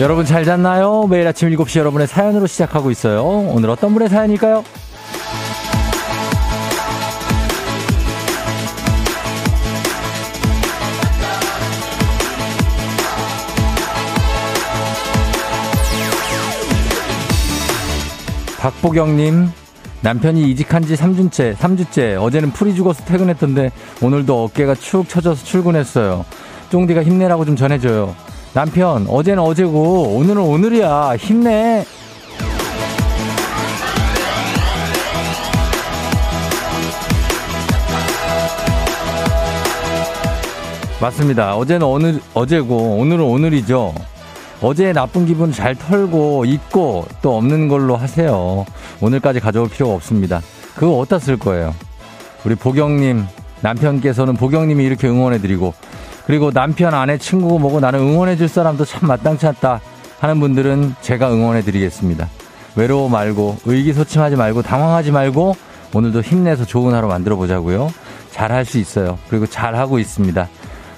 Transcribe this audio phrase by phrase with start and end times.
[0.00, 1.08] 여러분 잘 잤나요?
[1.08, 3.24] 매일 아침 7시 여러분의 사연으로 시작하고 있어요.
[3.24, 4.62] 오늘 어떤 분의 사연일까요?
[18.60, 19.48] 박보경님,
[20.02, 22.22] 남편이 이직한 지 3주째, 3주째.
[22.22, 26.24] 어제는 풀이 죽어서 퇴근했던데, 오늘도 어깨가 축 처져서 출근했어요.
[26.70, 28.14] 쫑디가 힘내라고 좀 전해줘요.
[28.54, 31.16] 남편, 어제는 어제고, 오늘은 오늘이야.
[31.16, 31.84] 힘내.
[41.00, 41.56] 맞습니다.
[41.56, 43.94] 어제는 오늘, 어제고, 오늘은 오늘이죠.
[44.60, 48.66] 어제의 나쁜 기분 잘 털고, 잊고, 또 없는 걸로 하세요.
[49.00, 50.40] 오늘까지 가져올 필요가 없습니다.
[50.74, 51.74] 그거 어디다 쓸 거예요?
[52.44, 53.24] 우리 보경님,
[53.60, 55.74] 남편께서는 보경님이 이렇게 응원해드리고,
[56.28, 59.80] 그리고 남편, 아내, 친구고 뭐고 나는 응원해줄 사람도 참 마땅치 않다
[60.20, 62.28] 하는 분들은 제가 응원해드리겠습니다.
[62.76, 65.56] 외로워 말고, 의기소침하지 말고, 당황하지 말고,
[65.94, 67.90] 오늘도 힘내서 좋은 하루 만들어 보자고요.
[68.30, 69.18] 잘할 수 있어요.
[69.30, 70.48] 그리고 잘 하고 있습니다.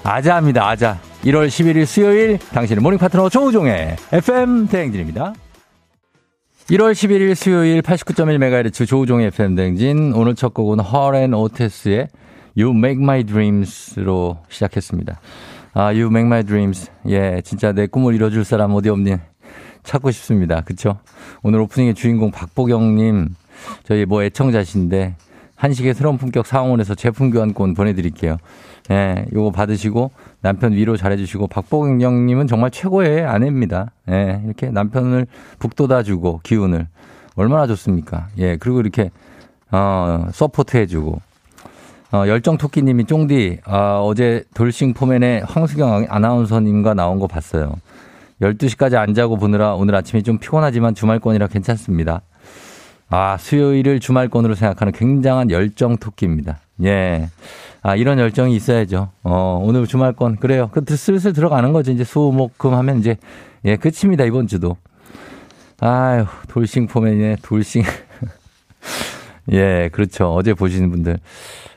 [0.03, 0.99] 아자입니다, 아자.
[1.23, 5.33] 1월 11일 수요일 당신의 morning 파트너 조우종의 FM 대행진입니다.
[6.71, 12.09] 1월 11일 수요일 89.1MHz 조우종의 FM 대행진 오늘 첫 곡은 허렌 오테스의
[12.57, 15.19] You Make My Dreams로 시작했습니다.
[15.73, 16.91] 아, You Make My Dreams.
[17.07, 19.15] 예, 진짜 내 꿈을 이뤄줄 사람 어디 없니?
[19.83, 20.61] 찾고 싶습니다.
[20.61, 20.99] 그쵸?
[21.43, 23.35] 오늘 오프닝의 주인공 박보경님,
[23.83, 25.15] 저희 뭐 애청자신데,
[25.55, 28.37] 한식의 새로운 품격 상원에서 제품 교환권 보내드릴게요.
[28.89, 30.11] 예, 요거 받으시고
[30.41, 33.91] 남편 위로 잘해주시고 박보경님은 정말 최고의 아내입니다.
[34.09, 35.27] 예, 이렇게 남편을
[35.59, 36.87] 북돋아주고 기운을
[37.35, 38.27] 얼마나 좋습니까?
[38.39, 39.11] 예, 그리고 이렇게
[39.71, 41.21] 어 support 해주고
[42.13, 47.75] 어, 열정토끼님이 쫑디 아, 어제 돌싱 포맨의 황수경 아나운서님과 나온 거 봤어요.
[48.41, 52.21] 12시까지 안 자고 보느라 오늘 아침이 좀 피곤하지만 주말권이라 괜찮습니다.
[53.09, 56.59] 아, 수요일을 주말권으로 생각하는 굉장한 열정 토끼입니다.
[56.83, 57.29] 예.
[57.81, 59.09] 아, 이런 열정이 있어야죠.
[59.23, 60.37] 어, 오늘 주말권.
[60.37, 60.69] 그래요.
[60.71, 61.91] 그, 슬슬 들어가는 거죠.
[61.91, 63.17] 이제 수, 목, 금 하면 이제,
[63.65, 64.23] 예, 끝입니다.
[64.23, 64.77] 이번 주도.
[65.79, 67.37] 아유, 돌싱 포맨이네.
[67.41, 67.83] 돌싱.
[69.51, 70.33] 예, 그렇죠.
[70.33, 71.17] 어제 보시는 분들.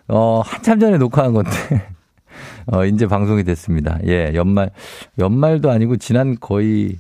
[0.09, 1.51] 어, 한참 전에 녹화한 건데.
[2.67, 3.99] 어, 이제 방송이 됐습니다.
[4.07, 4.71] 예, 연말,
[5.19, 6.99] 연말도 아니고 지난 거의,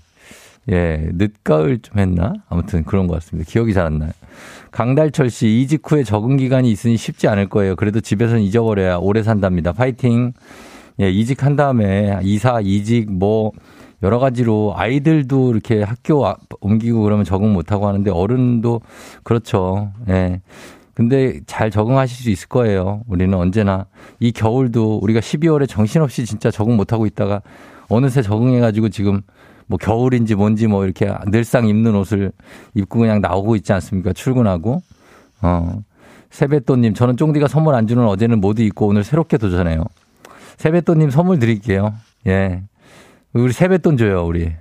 [0.71, 2.35] 예, 늦가을 좀 했나?
[2.49, 3.51] 아무튼 그런 것 같습니다.
[3.51, 4.11] 기억이 잘 안 나요.
[4.71, 7.77] 강달철 씨, 이직 후에 적응 기간이 있으니 쉽지 않을 거예요.
[7.77, 9.73] 그래도 집에서는 잊어버려야 오래 산답니다.
[9.73, 10.33] 파이팅!
[11.01, 13.53] 예, 이직한 다음에 이사, 이직, 뭐,
[14.03, 16.25] 여러 가지로 아이들도 이렇게 학교
[16.61, 18.81] 옮기고 그러면 적응 못하고 하는데 어른도
[19.23, 19.93] 그렇죠.
[20.09, 20.41] 예.
[20.95, 23.03] 근데 잘 적응하실 수 있을 거예요.
[23.09, 23.87] 우리는 언제나
[24.21, 27.43] 이 겨울도 우리가 12월에 정신없이 진짜 적응 못 하고 있다가
[27.89, 29.23] 어느새 적응해가지고 지금
[29.67, 32.33] 뭐 겨울인지 뭔지 뭐 이렇게 늘상 입는 옷을
[32.75, 34.13] 입고 그냥 나오고 있지 않습니까?
[34.13, 34.83] 출근하고.
[35.43, 35.83] 어.
[36.31, 39.85] 세뱃돈님, 저는 쫑디가 선물 안 주는 어제는 모두 입고 오늘 새롭게 도전해요.
[40.57, 41.95] 세뱃돈님 선물 드릴게요.
[42.27, 42.63] 예.
[43.33, 44.53] 우리 세뱃돈 줘요, 우리.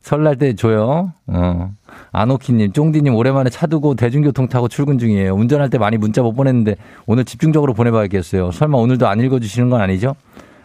[0.00, 1.12] 설날 때 줘요.
[1.26, 1.70] 어.
[2.12, 5.34] 아노키님, 쫑디님 오랜만에 차 두고 대중교통 타고 출근 중이에요.
[5.34, 8.50] 운전할 때 많이 문자 못 보냈는데 오늘 집중적으로 보내봐야겠어요.
[8.50, 10.14] 설마 오늘도 안 읽어주시는 건 아니죠?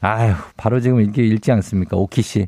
[0.01, 1.97] 아유, 바로 지금 이게 읽지 않습니까?
[1.97, 2.47] 오키 씨.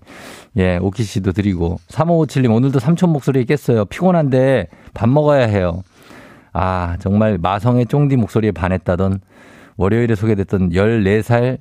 [0.58, 1.80] 예, 오키 씨도 드리고.
[1.90, 3.86] 3557님, 오늘도 삼촌 목소리 깼어요.
[3.86, 5.82] 피곤한데 밥 먹어야 해요.
[6.54, 9.20] 아, 정말 마성의 쫑디 목소리에 반했다던
[9.78, 11.60] 월요일에 소개됐던 14살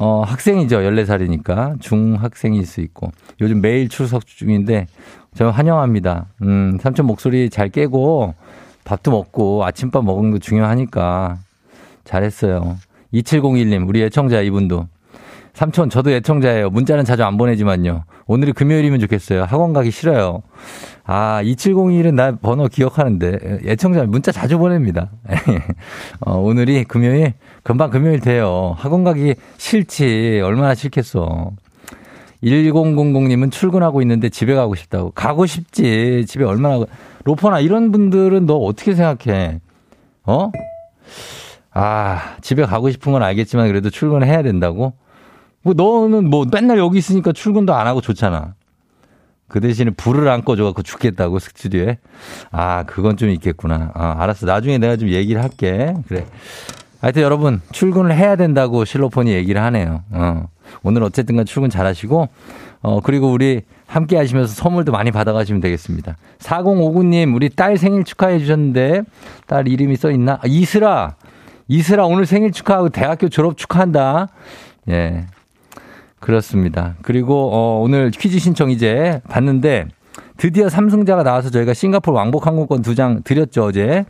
[0.00, 0.78] 어, 학생이죠.
[0.78, 1.80] 14살이니까.
[1.80, 3.10] 중학생일 수 있고.
[3.40, 4.86] 요즘 매일 출석 중인데,
[5.34, 6.26] 저는 환영합니다.
[6.42, 8.34] 음, 삼촌 목소리 잘 깨고,
[8.84, 11.38] 밥도 먹고, 아침밥 먹은 거 중요하니까.
[12.04, 12.76] 잘했어요.
[13.12, 14.86] 2701님, 우리 애청자 이분도.
[15.58, 16.70] 삼촌, 저도 애청자예요.
[16.70, 18.04] 문자는 자주 안 보내지만요.
[18.28, 19.42] 오늘이 금요일이면 좋겠어요.
[19.42, 20.44] 학원 가기 싫어요.
[21.04, 25.10] 아, 2701은 나 번호 기억하는데, 애청자 문자 자주 보냅니다.
[26.24, 27.32] 어, 오늘이 금요일?
[27.64, 28.76] 금방 금요일 돼요.
[28.78, 30.42] 학원 가기 싫지.
[30.44, 31.50] 얼마나 싫겠어.
[32.44, 35.10] 1000님은 출근하고 있는데 집에 가고 싶다고.
[35.10, 36.24] 가고 싶지.
[36.28, 36.84] 집에 얼마나.
[37.24, 39.58] 로퍼나 이런 분들은 너 어떻게 생각해?
[40.22, 40.52] 어?
[41.72, 44.92] 아, 집에 가고 싶은 건 알겠지만 그래도 출근을 해야 된다고?
[45.62, 48.54] 뭐 너는 뭐 맨날 여기 있으니까 출근도 안 하고 좋잖아.
[49.48, 51.98] 그 대신에 불을 안 꺼줘갖고 죽겠다고 스튜디오에.
[52.50, 53.90] 아, 그건 좀 있겠구나.
[53.94, 54.46] 아, 알았어.
[54.46, 55.94] 나중에 내가 좀 얘기를 할게.
[56.06, 56.26] 그래.
[57.00, 60.02] 하여튼 여러분, 출근을 해야 된다고 실로폰이 얘기를 하네요.
[60.10, 60.48] 어.
[60.82, 62.28] 오늘 어쨌든 간 출근 잘 하시고,
[62.82, 66.16] 어, 그리고 우리 함께 하시면서 선물도 많이 받아가시면 되겠습니다.
[66.40, 69.02] 4059님, 우리 딸 생일 축하해 주셨는데,
[69.46, 70.34] 딸 이름이 써 있나?
[70.34, 71.14] 아, 이슬아!
[71.68, 74.28] 이슬아, 오늘 생일 축하하고 대학교 졸업 축하한다.
[74.90, 75.26] 예.
[76.20, 76.94] 그렇습니다.
[77.02, 79.86] 그리고 어, 오늘 퀴즈 신청 이제 봤는데
[80.36, 84.04] 드디어 삼승자가 나와서 저희가 싱가포르 왕복 항공권 두 장 드렸죠 어제.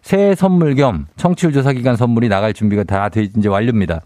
[0.00, 4.00] 새해 선물 겸 청취율 조사 기간 선물이 나갈 준비가 다 돼 이제 완료입니다.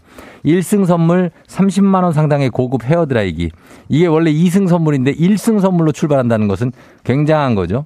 [0.45, 3.49] 1승 선물 30만 원 상당의 고급 헤어 드라이기.
[3.89, 6.71] 이게 원래 2승 선물인데 1승 선물로 출발한다는 것은
[7.03, 7.85] 굉장한 거죠.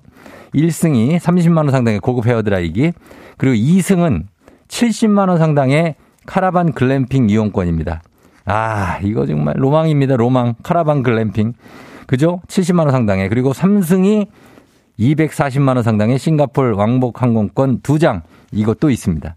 [0.53, 2.91] 1승이 30만 원 상당의 고급 헤어 드라이기.
[3.37, 4.23] 그리고 2승은
[4.67, 8.01] 70만 원 상당의 카라반 글램핑 이용권입니다.
[8.45, 10.15] 아, 이거 정말 로망입니다.
[10.17, 10.55] 로망.
[10.63, 11.53] 카라반 글램핑.
[12.07, 12.41] 그죠?
[12.47, 13.29] 70만 원 상당의.
[13.29, 14.27] 그리고 3승이
[14.99, 18.21] 240만 원 상당의 싱가폴 왕복 항공권 2장.
[18.51, 19.35] 이것도 있습니다.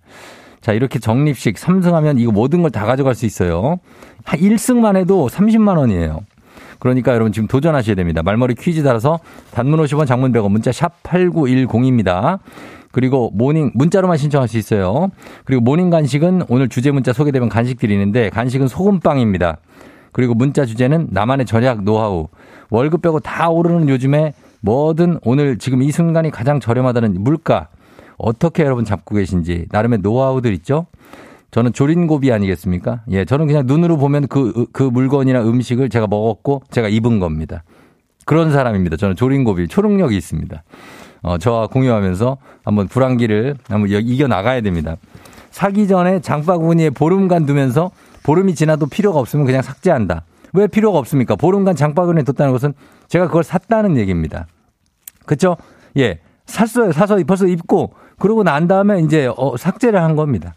[0.60, 3.76] 자, 이렇게 적립식 3승하면 이거 모든 걸 다 가져갈 수 있어요.
[4.24, 6.20] 1승만 해도 30만 원이에요.
[6.80, 8.22] 그러니까 여러분 지금 도전하셔야 됩니다.
[8.22, 9.20] 말머리 퀴즈 달아서
[9.52, 12.40] 단문 50원 장문 100원 문자 샵 8910입니다.
[12.94, 15.10] 그리고 morning 문자로만 신청할 수 있어요.
[15.44, 19.56] 그리고 morning 간식은 오늘 주제 문자 소개되면 간식 드리는데 간식은 소금빵입니다.
[20.12, 22.28] 그리고 문자 주제는 나만의 절약 노하우.
[22.70, 27.66] 월급 빼고 다 오르는 요즘에 뭐든 오늘 지금 이 순간이 가장 저렴하다는 물가
[28.16, 30.86] 어떻게 여러분 잡고 계신지 나름의 노하우들 있죠?
[31.50, 33.00] 저는 자린고비 아니겠습니까?
[33.10, 37.64] 예, 저는 그냥 눈으로 보면 그, 그 물건이나 음식을 제가 먹었고 제가 입은 겁니다.
[38.24, 38.96] 그런 사람입니다.
[38.96, 40.62] 저는 조린고비, 초능력이 있습니다.
[41.24, 44.96] 어, 저와 공유하면서 한번 불안기를 한번 이겨 나가야 됩니다.
[45.50, 47.90] 사기 전에 장바구니에 보름간 두면서
[48.22, 50.24] 보름이 지나도 필요가 없으면 그냥 삭제한다.
[50.52, 51.34] 왜 필요가 없습니까?
[51.34, 52.74] 보름간 장바구니에 뒀다는 것은
[53.08, 54.46] 제가 그걸 샀다는 얘기입니다.
[55.24, 55.56] 그쵸?
[55.96, 56.20] 예.
[56.44, 56.92] 샀어요.
[56.92, 60.54] 사서 벌써 입고 그러고 난 다음에 이제 어, 삭제를 한 겁니다.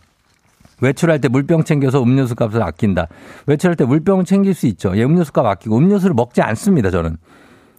[0.81, 3.07] 외출할 때 물병 챙겨서 음료수 값을 아낀다.
[3.45, 4.95] 외출할 때 물병 챙길 수 있죠.
[4.97, 6.91] 예, 음료수 값 아끼고 음료수를 먹지 않습니다.
[6.91, 7.15] 저는.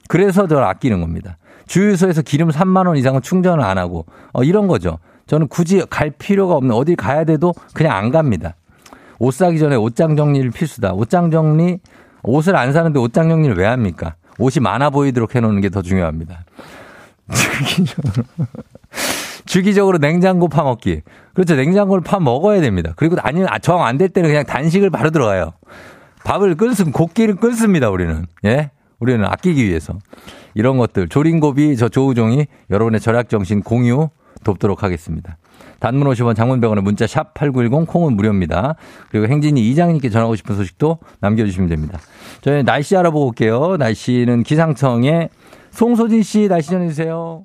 [0.08, 1.37] 그래서 저를 아끼는 겁니다.
[1.69, 4.99] 주유소에서 기름 3만 원 이상은 충전을 안 하고 어, 이런 거죠.
[5.26, 8.56] 저는 굳이 갈 필요가 없는 어디 가야 돼도 그냥 안 갑니다.
[9.19, 10.94] 옷 사기 전에 옷장 정리를 필수다.
[10.94, 11.79] 옷장 정리
[12.23, 14.15] 옷을 안 사는데 옷장 정리를 왜 합니까?
[14.38, 16.44] 옷이 많아 보이도록 해놓는 게 더 중요합니다.
[17.75, 18.25] 주기적으로.
[19.44, 21.03] 주기적으로 냉장고 파먹기.
[21.35, 21.56] 그렇죠.
[21.56, 22.93] 냉장고를 파 먹어야 됩니다.
[22.97, 25.53] 그리고 아니면 아, 정안 될 때는 그냥 단식을 바로 들어가요.
[26.25, 28.26] 밥을 끓습, 곡기를 끓습니다, 우리는.
[28.44, 28.70] 예?
[28.99, 29.94] 우리는 아끼기 위해서.
[30.58, 34.08] 이런 것들 조린고비 저 조우종이 여러분의 절약 정신 공유
[34.43, 35.38] 돕도록 하겠습니다.
[35.78, 38.75] 단문 50원 장문병원의 문자 샵 8910 콩은 무료입니다.
[39.08, 42.00] 그리고 행진이 이장님께 전하고 싶은 소식도 남겨주시면 됩니다.
[42.40, 43.76] 저희 날씨 알아보고 올게요.
[43.78, 45.28] 날씨는 기상청에
[45.70, 47.44] 송소진 씨 날씨 전해주세요.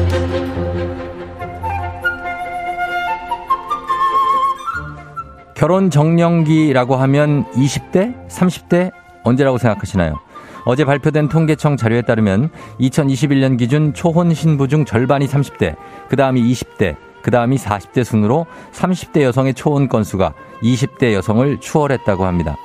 [5.61, 8.27] 결혼 정년기라고 하면 20대?
[8.29, 8.91] 30대?
[9.23, 10.19] 언제라고 생각하시나요?
[10.65, 12.49] 어제 발표된 통계청 자료에 따르면
[12.79, 15.75] 2021년 기준 초혼 신부 중 절반이 30대,
[16.09, 22.57] 그 다음이 20대, 그 다음이 40대 순으로 30대 여성의 초혼 건수가 20대 여성을 추월했다고 합니다.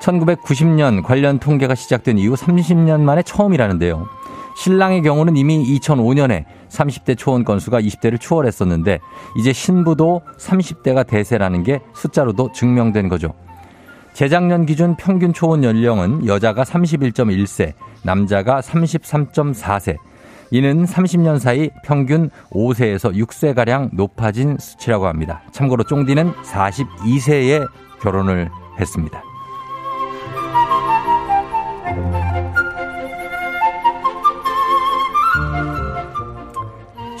[0.00, 4.08] 1990년 관련 통계가 시작된 이후 30년 만에 처음이라는데요.
[4.54, 9.00] 신랑의 경우는 이미 2005년에 30대 초혼 건수가 20대를 추월했었는데
[9.36, 13.34] 이제 신부도 30대가 대세라는 게 숫자로도 증명된 거죠.
[14.14, 19.96] 재작년 기준 평균 초혼 연령은 여자가 31.1세, 남자가 33.4세.
[20.52, 25.42] 이는 30년 사이 평균 5세에서 6세가량 높아진 수치라고 합니다.
[25.50, 27.66] 참고로 쫑디는 42세에
[28.00, 29.33] 결혼을 했습니다.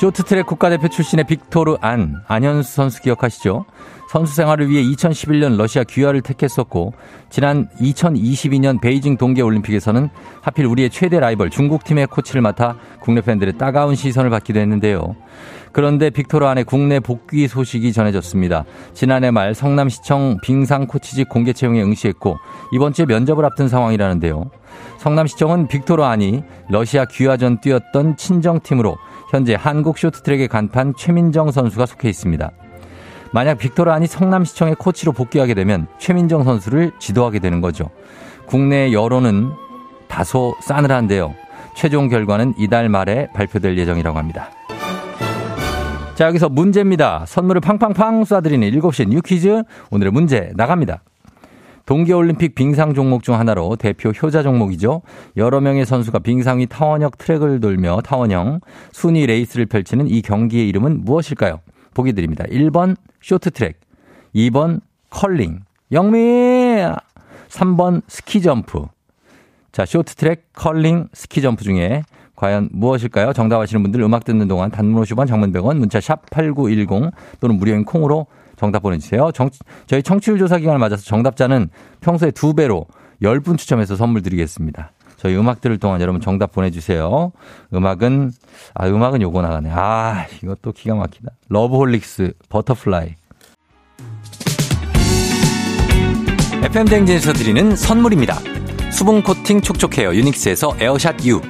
[0.04, 3.64] 쇼트트랙 국가대표 출신의 빅토르 안, 안현수 선수 기억하시죠?
[4.10, 6.92] 선수 생활을 위해 2011년 러시아 귀화를 택했었고
[7.30, 10.10] 지난 2022년 베이징 동계올림픽에서는
[10.42, 15.16] 하필 우리의 최대 라이벌 중국팀의 코치를 맡아 국내 팬들의 따가운 시선을 받기도 했는데요.
[15.72, 18.66] 그런데 빅토르 안의 국내 복귀 소식이 전해졌습니다.
[18.92, 22.36] 지난해 말 성남시청 빙상 코치직 공개 채용에 응시했고
[22.72, 24.50] 이번 주에 면접을 앞둔 상황이라는데요.
[24.98, 28.96] 성남시청은 빅토르 안이 러시아 귀화 전 뛰었던 친정팀으로
[29.34, 32.52] 현재 한국 쇼트트랙의 간판 최민정 선수가 속해 있습니다.
[33.32, 37.90] 만약 빅토르안이 성남시청의 코치로 복귀하게 되면 최민정 선수를 지도하게 되는 거죠.
[38.46, 39.50] 국내 여론은
[40.06, 41.34] 다소 싸늘한데요.
[41.74, 44.50] 최종 결과는 이달 말에 발표될 예정이라고 합니다.
[46.14, 47.24] 자, 여기서 문제입니다.
[47.26, 49.64] 선물을 팡팡팡 쏴드리는 7시 뉴 퀴즈.
[49.90, 51.02] 오늘의 문제 나갑니다.
[51.86, 55.02] 동계올림픽 빙상 종목 중 하나로 대표 효자 종목이죠.
[55.36, 58.60] 여러 명의 선수가 빙상 위 타원형 트랙을 돌며 타원형
[58.92, 61.60] 순위 레이스를 펼치는 이 경기의 이름은 무엇일까요?
[61.92, 62.44] 보기 드립니다.
[62.44, 63.78] 1번 쇼트트랙,
[64.34, 65.60] 2번 컬링,
[65.92, 66.18] 영미!
[67.48, 68.86] 3번 스키점프.
[69.70, 72.02] 자, 쇼트트랙, 컬링, 스키점프 중에
[72.36, 73.32] 과연 무엇일까요?
[73.32, 77.84] 정답 아시는 분들 음악 듣는 동안 단문 50원, 장문 100원, 문자 샵 8910 또는 무료인
[77.84, 79.30] 콩으로 정답 보내주세요.
[79.32, 79.50] 정,
[79.86, 81.68] 저희 청취율 조사 기간을 맞아서 정답자는
[82.00, 82.86] 평소에 두 배로
[83.22, 84.92] 10분 추첨해서 선물 드리겠습니다.
[85.16, 87.32] 저희 음악 들을 동안 여러분 정답 보내주세요.
[87.72, 88.32] 음악은,
[88.74, 89.70] 아, 음악은 요거 나가네.
[89.72, 91.30] 아, 이것도 기가 막히다.
[91.48, 93.14] 러브홀릭스, Butterfly.
[96.62, 98.38] FM대행진에서 드리는 선물입니다.
[98.90, 101.40] 수분 코팅 촉촉 헤어 유닉스에서 에어샷 U.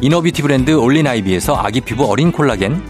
[0.00, 2.89] inner beauty 브랜드 올린 아이비에서 아기 피부 어린 콜라겐.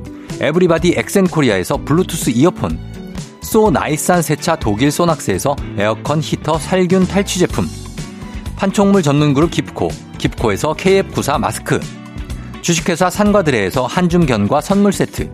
[0.39, 2.79] 에브리바디 엑센코리아에서 블루투스 이어폰,
[3.41, 7.67] 소 나이산 세차 독일 소낙스에서 에어컨 히터 살균 탈취 제품,
[8.55, 11.79] 판촉물 전문 그룹 깁코, 깁코에서 KF94 마스크,
[12.61, 15.29] 주식회사 산과드레에서 한줌 견과 선물 세트,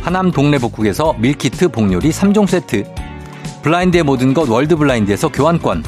[0.00, 2.84] 하남 동네 복국에서 밀키트 복요리 3종 세트,
[3.62, 5.84] 블라인드의 모든 것 월드 블라인드에서 교환권,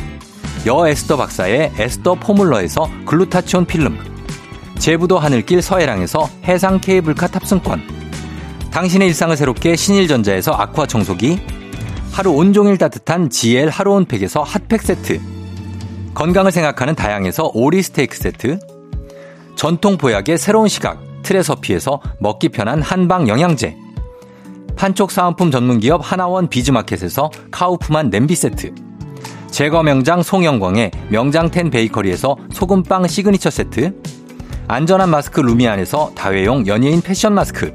[0.67, 3.99] 여 에스더 박사의 에스더 포뮬러에서 글루타치온 필름,
[4.79, 7.98] 제부도 하늘길 서해랑에서 해상 케이블카 탑승권,
[8.71, 11.41] 당신의 일상을 새롭게 신일전자에서 아쿠아 청소기,
[12.13, 15.21] 하루 온종일 따뜻한 GL 하루 온팩에서 핫팩 세트,
[16.15, 18.59] 건강을 생각하는 다향에서 오리 스테이크 세트,
[19.57, 23.77] 전통 보약의 새로운 시각 트레서피에서 먹기 편한 한방 영양제,
[24.77, 28.75] 판촉 사은품 전문기업 하나원 비즈마켓에서 카우프만 냄비 세트,
[29.51, 33.95] 제과 명장 송영광의 명장텐 베이커리에서 소금빵 시그니처 세트,
[34.69, 37.75] 안전한 마스크 루미안에서 다회용 연예인 패션 마스크,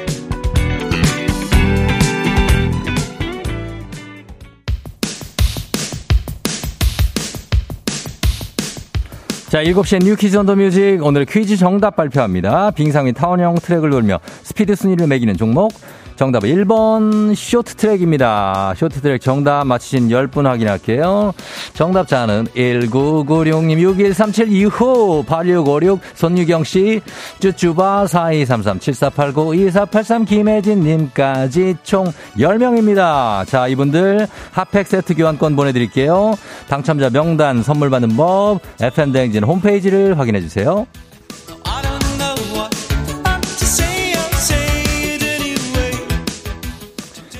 [9.51, 10.99] 자, 7시엔 You Quiz on the Music.
[11.03, 12.71] 오늘 퀴즈 정답 발표합니다.
[12.71, 15.73] 빙상 위 타원형 트랙을 돌며 스피드 순위를 매기는 종목.
[16.21, 18.75] 정답은 1번 쇼트트랙입니다.
[18.77, 21.33] 쇼트트랙 정답 맞히신 10분 확인할게요.
[21.73, 27.01] 정답자는 1996님, 6137 이후 8656 손유경씨,
[27.39, 32.05] 쭈쭈바 4233 7489 2483 김혜진님까지 총
[32.37, 33.47] 10명입니다.
[33.47, 36.35] 자, 이분들 핫팩 세트 교환권 보내드릴게요.
[36.69, 40.85] 당첨자 명단 선물 받는 법 FM대행진 홈페이지를 확인해주세요.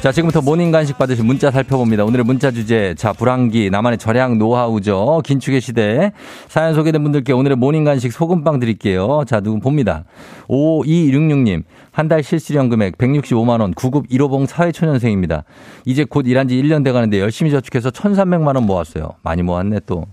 [0.02, 2.06] 자, 지금부터 모닝 간식 받으실 문자 살펴봅니다.
[2.06, 2.96] 오늘의 문자 주제.
[2.98, 5.22] 자, 불황기, 나만의 절약 노하우죠.
[5.24, 6.12] 긴축의 시대.
[6.48, 9.26] 사연 소개된 분들께 오늘의 모닝 간식 소금빵 드릴게요.
[9.28, 10.06] 자, 누구 봅니다.
[10.48, 11.62] 5266님.
[11.92, 15.44] 한 달 실수령 금액 165만 원, 9급 1호봉 사회초년생입니다.
[15.86, 19.10] 이제 곧 일한 지 1년 돼 가는데 열심히 저축해서 1,300만 원 모았어요.
[19.24, 20.06] 많이 모았네, 또.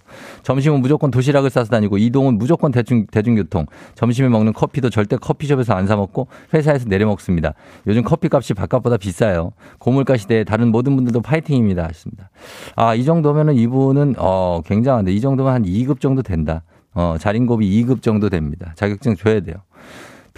[0.43, 3.67] 점심은 무조건 도시락을 싸서 다니고, 이동은 무조건 대중, 대중교통.
[3.95, 7.55] 점심에 먹는 커피도 절대 커피숍에서 안 사 먹고, 회사에서 내려 먹습니다.
[7.87, 9.53] 요즘 커피 값이 바깥보다 비싸요.
[9.79, 11.85] 고물가 시대에 다른 모든 분들도 파이팅입니다.
[11.85, 12.31] 하셨습니다.
[12.77, 16.63] 아, 이 정도면은 이분은, 어, 굉장한데, 이 정도면 한 2급 정도 된다.
[16.95, 18.73] 어, 자린고비 2급 정도 됩니다.
[18.75, 19.57] 자격증 줘야 돼요.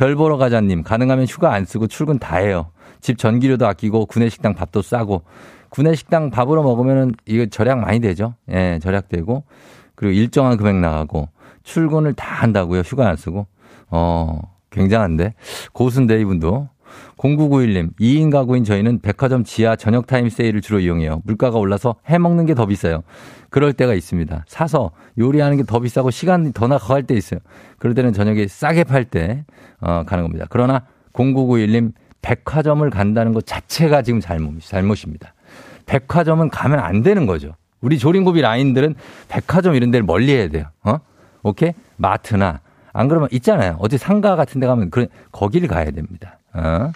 [0.01, 2.71] 별 보러 가자님, 가능하면 휴가 안 쓰고 출근 다 해요.
[3.03, 5.25] 집 전기료도 아끼고 구내식당 밥도 싸고
[5.69, 8.33] 구내식당 밥으로 먹으면은 이거 절약 많이 되죠.
[8.51, 9.45] 예, 절약되고
[9.97, 11.29] 그리고 일정한 금액 나가고
[11.65, 12.81] 출근을 다 한다고요.
[12.81, 13.47] 휴가 안 쓰고.
[13.91, 14.41] 어,
[14.71, 15.35] 굉장한데.
[15.75, 16.71] 고수인데 이분도.
[17.19, 21.21] 0991님, 2인 가구인 저희는 백화점 지하 저녁 타임 세일을 주로 이용해요.
[21.25, 23.03] 물가가 올라서 해 먹는 게 더 비싸요.
[23.51, 24.45] 그럴 때가 있습니다.
[24.49, 27.41] 사서 요리하는 게 더 비싸고 시간이 더 나갈 때 있어요.
[27.79, 29.45] 그럴 때는 저녁에 싸게 팔 때,
[29.81, 30.47] 어, 가는 겁니다.
[30.49, 31.93] 그러나 0991님,
[32.23, 35.35] 백화점을 간다는 것 자체가 지금 잘못, 잘못입니다.
[35.87, 37.55] 백화점은 가면 안 되는 거죠.
[37.81, 38.95] 우리 조림고비 라인들은
[39.29, 40.65] 백화점 이런 데를 멀리 해야 돼요.
[40.85, 40.99] 어?
[41.43, 41.73] 오케이?
[41.97, 42.61] 마트나,
[42.93, 43.77] 안 그러면 있잖아요.
[43.81, 46.39] 어디 상가 같은 데 가면 그 거기를 가야 됩니다.
[46.53, 46.93] 어?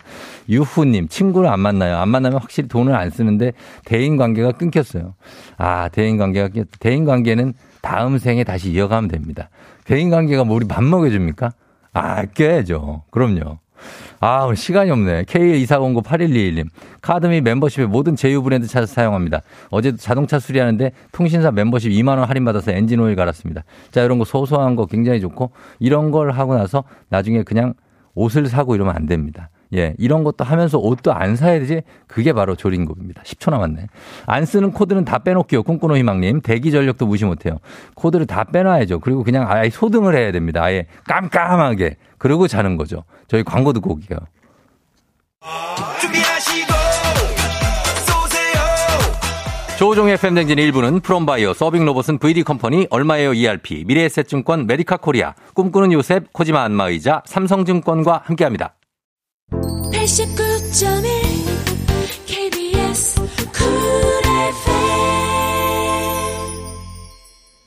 [0.48, 1.96] 유후님, 친구를 안 만나요.
[1.96, 3.52] 안 만나면 확실히 돈을 안 쓰는데
[3.84, 5.14] 대인 관계가 끊겼어요.
[5.56, 9.50] 아, 대인 관계가, 대인 관계는 다음 생에 다시 이어가면 됩니다.
[9.84, 11.52] 대인 관계가 뭐 우리 밥 먹여줍니까?
[11.92, 13.02] 아, 껴야죠.
[13.10, 13.58] 그럼요.
[14.20, 15.24] 아, 오늘 시간이 없네.
[15.24, 16.68] K24098121님.
[17.02, 19.42] 카드 및 멤버십에 모든 제휴 브랜드 찾아서 사용합니다.
[19.70, 23.64] 어제도 자동차 수리하는데 통신사 멤버십 2만원 할인받아서 엔진 오일 갈았습니다.
[23.90, 27.74] 자, 이런 거 소소한 거 굉장히 좋고 이런 걸 하고 나서 나중에 그냥
[28.14, 29.50] 옷을 사고 이러면 안 됩니다.
[29.74, 31.82] 예, 이런 것도 하면서 옷도 안 사야 되지?
[32.06, 33.22] 그게 바로 조린급입니다.
[33.22, 33.86] 10초 남았네.
[34.26, 35.64] 안 쓰는 코드는 다 빼놓기요.
[35.64, 36.42] 꿈꾸는 희망님.
[36.42, 37.58] 대기 전력도 무시 못해요.
[37.94, 39.00] 코드를 다 빼놔야죠.
[39.00, 40.62] 그리고 그냥 아예 소등을 해야 됩니다.
[40.62, 41.96] 아예 깜깜하게.
[42.18, 43.04] 그러고 자는 거죠.
[43.26, 44.18] 저희 광고 듣고 올게요.
[49.94, 57.22] 조우종의 FM대행진 일부는 프롬바이오, 서빙로봇은 VD컴퍼니, 얼마에요 ERP, 미래에셋증권, 메디카 코리아, 꿈꾸는 요셉, 코지마 안마의자,
[57.26, 58.74] 삼성증권과 함께합니다.
[59.52, 60.33] 89.1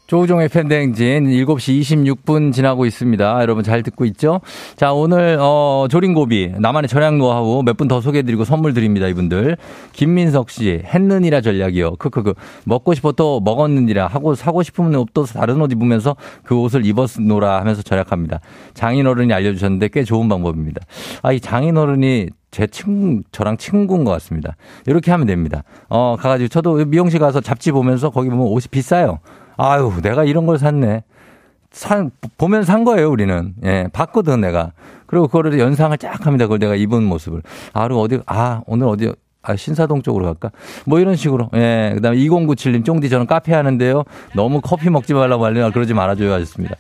[0.07, 3.41] 조우종의 팬댕진 7시 26분 지나고 있습니다.
[3.41, 4.39] 여러분 잘 듣고 있죠?
[4.77, 9.57] 자, 오늘, 어, 조린고비, 나만의 절약 노하우 몇 분 더 소개해드리고 선물 드립니다, 이분들.
[9.91, 11.97] 김민석 씨, 했느니라 전략이요.
[11.97, 12.35] 크크크.
[12.65, 17.81] 먹고 싶어 또 먹었느니라 하고 사고 싶으면 옷도 다른 옷 입으면서 그 옷을 입었노라 하면서
[17.81, 18.39] 절약합니다.
[18.75, 20.81] 장인어른이 알려주셨는데 꽤 좋은 방법입니다.
[21.21, 24.55] 아, 이 장인어른이 제 친구, 저랑 친구인 것 같습니다.
[24.85, 25.63] 이렇게 하면 됩니다.
[25.89, 29.19] 어, 가가지고 저도 미용실 가서 잡지 보면서 거기 보면 옷이 비싸요.
[29.57, 31.03] 아유, 내가 이런 걸 샀네.
[31.71, 33.53] 산, 보면 산 거예요, 우리는.
[33.65, 34.71] 예, 봤거든, 내가.
[35.05, 36.45] 그리고 그거를 연상을 쫙 합니다.
[36.45, 37.41] 그걸 내가 입은 모습을.
[37.73, 40.51] 아, 그 어디, 아, 오늘 어디, 아, 신사동 쪽으로 갈까?
[40.85, 41.49] 뭐 이런 식으로.
[41.55, 41.91] 예.
[41.95, 44.03] 그 다음에 2097님, 쫑디 저는 카페 하는데요.
[44.35, 46.75] 너무 커피 먹지 말라고 하려나 그러지 말아줘야 하셨습니다.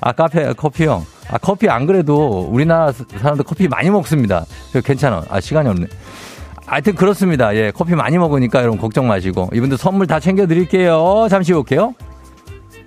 [0.00, 1.04] 아, 카페, 커피요.
[1.30, 4.44] 아, 커피 안 그래도 우리나라 사람들 커피 많이 먹습니다.
[4.84, 5.24] 괜찮아.
[5.30, 5.86] 아, 시간이 없네.
[6.66, 7.54] 하여튼 그렇습니다.
[7.56, 7.72] 예.
[7.74, 9.50] 커피 많이 먹으니까 여러분 걱정 마시고.
[9.54, 11.26] 이분들 선물 다 챙겨드릴게요.
[11.30, 11.94] 잠시 올게요.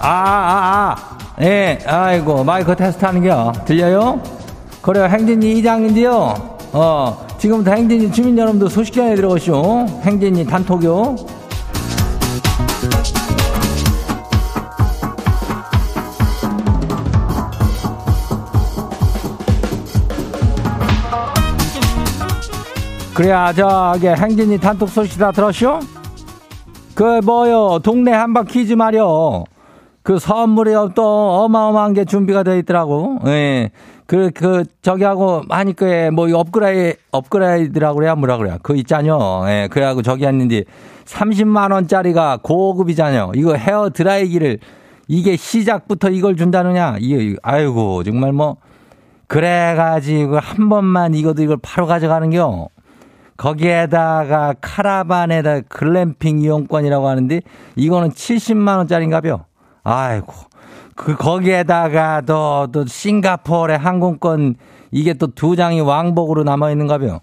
[0.00, 1.42] 아, 아, 아.
[1.42, 3.52] 예, 아이고, 마이크 테스트 하는 겨.
[3.66, 4.20] 들려요?
[4.80, 6.58] 그래요, 행진이 이장인데요.
[6.72, 9.86] 어, 지금부터 행진이 주민 여러분들 소식전에 들어오시오.
[10.02, 11.16] 행진이 단톡요.
[23.14, 25.80] 그래야 저기 행진이 단톡 소식 다 들었쇼?
[26.94, 29.44] 그 뭐요 동네 한바 퀴즈 말이요
[30.10, 33.20] 그 선물이 또 어마어마한 게 준비가 되어 있더라고.
[33.26, 33.70] 예.
[34.06, 38.58] 그, 그, 저기하고 하니까 뭐 업그레이, 업그레이드라고 그래야 뭐라 그래야.
[38.60, 39.44] 그 있잖요.
[39.46, 39.68] 예.
[39.70, 40.64] 그래하고 저기 했는데
[41.04, 43.32] 30만원짜리가 고급이잖요.
[43.36, 44.58] 이거 헤어 드라이기를
[45.06, 46.96] 이게 시작부터 이걸 준다느냐.
[46.98, 48.56] 이게, 아이고, 정말 뭐.
[49.28, 52.68] 그래가지고 한 번만 이것도 이걸 바로 가져가는겨.
[53.36, 57.40] 거기에다가 카라반에다 글램핑 이용권이라고 하는데
[57.76, 59.49] 이거는 70만원짜리인가벼.
[59.82, 60.32] 아이고.
[60.94, 64.56] 그, 거기에다가 또, 또, 싱가포르의 항공권,
[64.90, 67.20] 이게 또 두 장이 왕복으로 남아있는가 봐요.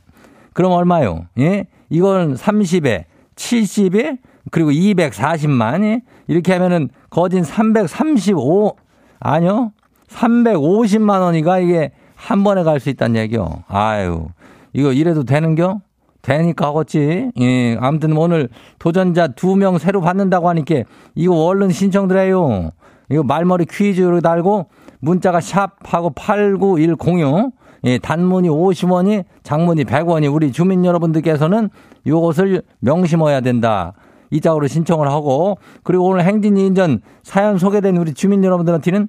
[0.53, 1.25] 그럼 얼마요?
[1.37, 1.65] 예?
[1.89, 3.03] 이건 30에,
[3.35, 4.17] 70에,
[4.51, 6.01] 그리고 240만, 예?
[6.27, 8.75] 이렇게 하면은, 거진 335,
[9.19, 9.71] 아니요?
[10.09, 13.63] 350만 원이가 이게 한 번에 갈 수 있다는 얘기요.
[13.67, 14.27] 아유.
[14.73, 15.81] 이거 이래도 되는겨?
[16.27, 17.31] 되니까 하겠지.
[17.39, 20.83] 예, 아무튼 오늘 도전자 두 명 새로 받는다고 하니까
[21.15, 22.71] 이거 얼른 신청드려요.
[23.09, 24.67] 이거 말머리 퀴즈로 달고
[24.99, 27.51] 문자가 샵하고 89106
[27.85, 31.69] 예, 단문이 50원이 장문이 100원이 우리 주민 여러분들께서는
[32.05, 33.93] 요것을 명심해야 된다.
[34.29, 39.07] 이 짝으로 신청을 하고 그리고 오늘 행진 이 인전 사연 소개된 우리 주민 여러분들한테는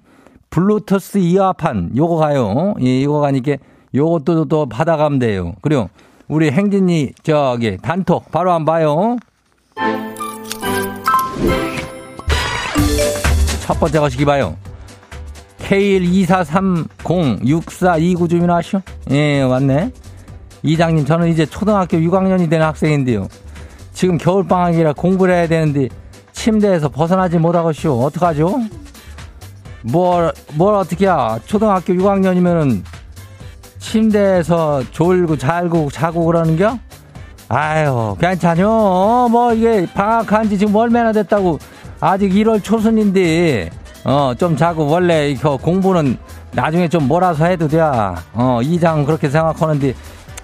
[0.50, 2.74] 블루투스 이어판 요거 가요.
[2.80, 3.56] 예, 이거 가니까
[3.92, 5.54] 요것도 또 받아가면 돼요.
[5.62, 5.88] 그리고
[6.28, 9.16] 우리 행진이 저기 단톡 바로 한번 봐요.
[13.62, 14.56] 첫 번째 거시기 봐요.
[15.60, 18.82] K124306429 주민 아시오?
[19.10, 19.90] 예, 왔네.
[20.62, 23.28] 이장님, 저는 이제 초등학교 6학년이 되는 학생인데요.
[23.92, 25.88] 지금 겨울방학이라 공부를 해야 되는데
[26.32, 28.00] 침대에서 벗어나지 못하고쇼.
[28.04, 28.60] 어떡하죠?
[29.82, 32.82] 뭘, 뭘 어떻게 야 초등학교 6학년이면은
[33.78, 36.78] 침대에서 졸고 잘고 자고 그러는겨?
[37.48, 39.28] 아유, 괜찮요.
[39.30, 41.58] 뭐 이게 방학한 지 지금 얼마나 됐다고
[42.00, 43.70] 아직 1월 초순인데
[44.04, 46.18] 어, 좀 자고 원래 이거 공부는
[46.52, 47.80] 나중에 좀 몰아서 해도 돼.
[47.80, 49.94] 어, 이장 그렇게 생각하는데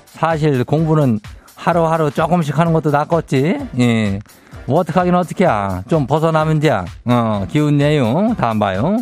[0.07, 1.21] 사실 공부는
[1.55, 3.59] 하루하루 조금씩 하는 것도 낫겠지.
[3.79, 4.19] 예.
[4.67, 5.83] 뭐 어떡하긴 어떡해.
[5.89, 6.71] 좀 벗어나면 돼.
[7.05, 8.97] 어, 기운 내용 다음 봐요.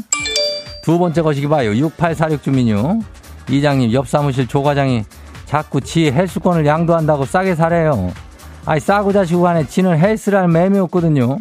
[0.83, 1.71] 두 번째 거시기 봐요.
[1.77, 3.01] 6846 주민요.
[3.53, 5.05] 이장님, 옆 사무실 조과장이
[5.45, 8.11] 자꾸 지 헬스권을 양도한다고 싸게 사래요.
[8.65, 11.39] 아이, 싸고 자시고 간에 지는 헬스를 매매였거든요.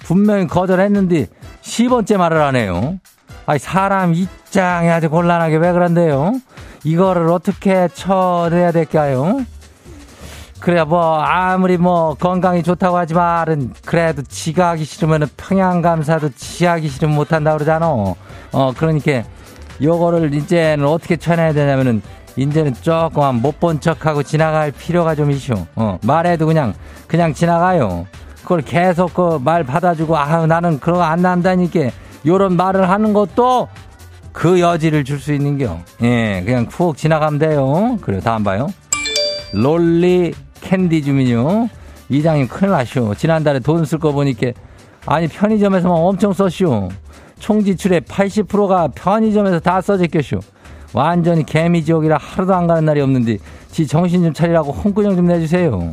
[0.00, 1.28] 분명히 거절했는데
[1.62, 2.98] 10번째 말을 하네요.
[3.46, 6.32] 아이, 사람 입장이 아주 곤란하게 왜 그런데요?
[6.82, 9.44] 이거를 어떻게 쳐내야 될까요?
[10.58, 16.66] 그래, 뭐, 아무리 뭐, 건강이 좋다고 하지 말은, 그래도 지가 하기 싫으면 평양 감사도 지
[16.66, 17.88] 하기 싫으면 못한다 그러잖아.
[17.88, 19.24] 어, 그러니까,
[19.80, 22.02] 요거를 이제는 어떻게 쳐내야 되냐면은,
[22.36, 25.54] 이제는 조금 못 본 척하고 지나갈 필요가 좀 있쇼.
[25.76, 26.74] 어, 말해도 그냥,
[27.06, 28.06] 그냥 지나가요.
[28.42, 31.90] 그걸 계속 그 말 받아주고, 아유, 나는 그런 거 안 난다니까.
[32.26, 33.68] 요런 말을 하는 것도
[34.32, 35.78] 그 여지를 줄 수 있는 겨.
[36.02, 37.98] 예, 그냥 푹 지나가면 돼요.
[38.00, 38.68] 그래, 다음 봐요.
[39.52, 41.68] 롤리 캔디 주민요.
[42.08, 43.14] 이장님 큰일 나쇼.
[43.14, 44.48] 지난달에 돈 쓸 거 보니까
[45.06, 46.88] 아니 편의점에서만 엄청 썼쇼.
[47.42, 50.38] 총 지출의 80%가 편의점에서 다 써졌겠쇼.
[50.92, 55.92] 완전히 개미지옥이라 하루도 안 가는 날이 없는데 지 정신 좀 차리라고 홍구정 좀 내주세요.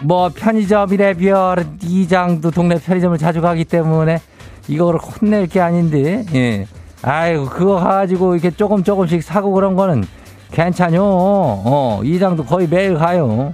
[0.00, 4.22] 뭐 편의점이래 별 이장도 동네 편의점을 자주 가기 때문에
[4.66, 6.66] 이거를 혼낼 게 아닌데 예.
[7.02, 10.04] 아이고 그거 가지고 이렇게 조금 조금씩 사고 그런 거는
[10.52, 11.02] 괜찮요.
[11.02, 13.52] 어, 이장도 거의 매일 가요.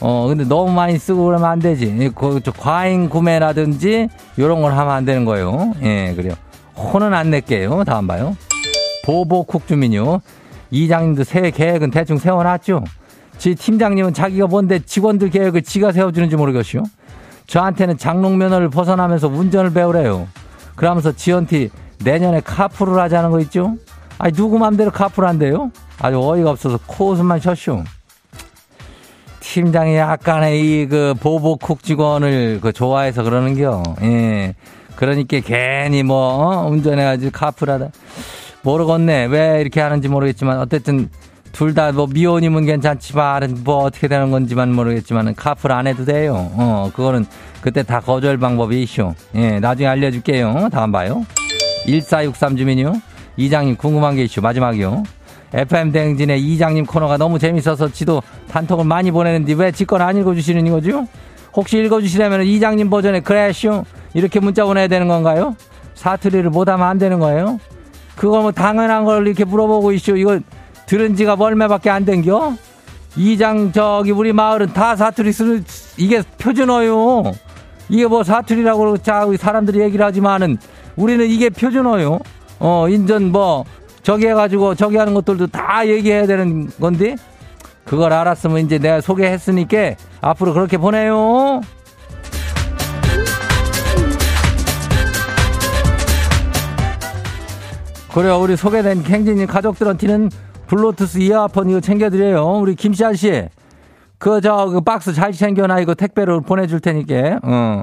[0.00, 2.12] 어, 근데 너무 많이 쓰고 그러면 안 되지.
[2.14, 4.08] 그, 과잉 구매라든지,
[4.38, 5.74] 요런 걸 하면 안 되는 거예요.
[5.82, 6.34] 예, 그래요.
[6.76, 7.84] 혼은 안 낼게요.
[7.84, 8.36] 다음 봐요.
[9.04, 10.20] 보보쿡 주민요.
[10.70, 12.84] 이장님도 새 계획은 대충 세워놨죠?
[13.38, 16.82] 지 팀장님은 자기가 뭔데 직원들 계획을 지가 세워주는지 모르겠슈.
[17.46, 20.28] 저한테는 장롱면허를 벗어나면서 운전을 배우래요.
[20.76, 21.70] 그러면서 지원티
[22.04, 23.76] 내년에 카풀을 하자는 거 있죠?
[24.18, 25.70] 아니, 누구 맘대로 카풀 한대요?
[25.98, 27.82] 아주 어이가 없어서 코웃음만 쳤슈.
[29.52, 33.82] 팀장이 약간의 이 그 보복국 직원을 그 좋아해서 그러는겨.
[34.02, 34.54] 예.
[34.94, 36.68] 그러니까 괜히 뭐, 어?
[36.68, 37.88] 운전해가지고 카풀하다.
[38.62, 39.24] 모르겠네.
[39.26, 41.08] 왜 이렇게 하는지 모르겠지만, 어쨌든
[41.52, 46.50] 둘 다 뭐 미혼이면 괜찮지만, 뭐 어떻게 되는 건지만 모르겠지만, 카풀 안 해도 돼요.
[46.54, 47.24] 어, 그거는
[47.62, 49.14] 그때 다 거절 방법이 있쇼.
[49.34, 50.68] 예, 나중에 알려줄게요.
[50.70, 51.24] 다음 봐요.
[51.86, 53.00] 1463 주민요.
[53.36, 54.42] 이장님 궁금한 게 있죠.
[54.42, 55.04] 마지막이요.
[55.52, 61.06] FM 대행진의 이장님 코너가 너무 재밌어서 지도 단톡을 많이 보내는데 왜 지건 안 읽어주시는 거죠?
[61.54, 63.84] 혹시 읽어주시려면 이장님 버전의 그래쇼
[64.14, 65.56] 이렇게 문자 보내야 되는 건가요?
[65.94, 67.58] 사투리를 못하면 안 되는 거예요?
[68.16, 70.16] 그거 뭐 당연한 걸 이렇게 물어보고 있쇼.
[70.16, 70.40] 이거
[70.86, 72.54] 들은 지가 멀매밖에 안 된겨?
[73.16, 75.64] 이장 저기 우리 마을은 다 사투리 쓰는
[75.96, 77.32] 이게 표준어요.
[77.88, 80.58] 이게 뭐 사투리라고 자 사람들이 얘기를 하지만은
[80.96, 82.18] 우리는 이게 표준어요.
[82.60, 83.64] 어 인전 뭐
[84.08, 87.14] 저기 해가지고 저기 하는 것들도 다 얘기해야 되는 건데
[87.84, 91.60] 그걸 알았으면 이제 내가 소개했으니까 앞으로 그렇게 보내요.
[98.14, 98.38] 그래요.
[98.40, 100.30] 우리 소개된 캥진님 가족들한테는
[100.68, 102.46] 블루투스 이어폰 이거 챙겨드려요.
[102.60, 103.44] 우리 김씨 아저씨.
[104.16, 105.80] 그, 저, 그 박스 잘 챙겨놔.
[105.80, 107.40] 이거 택배로 보내줄 테니까.
[107.42, 107.82] 어.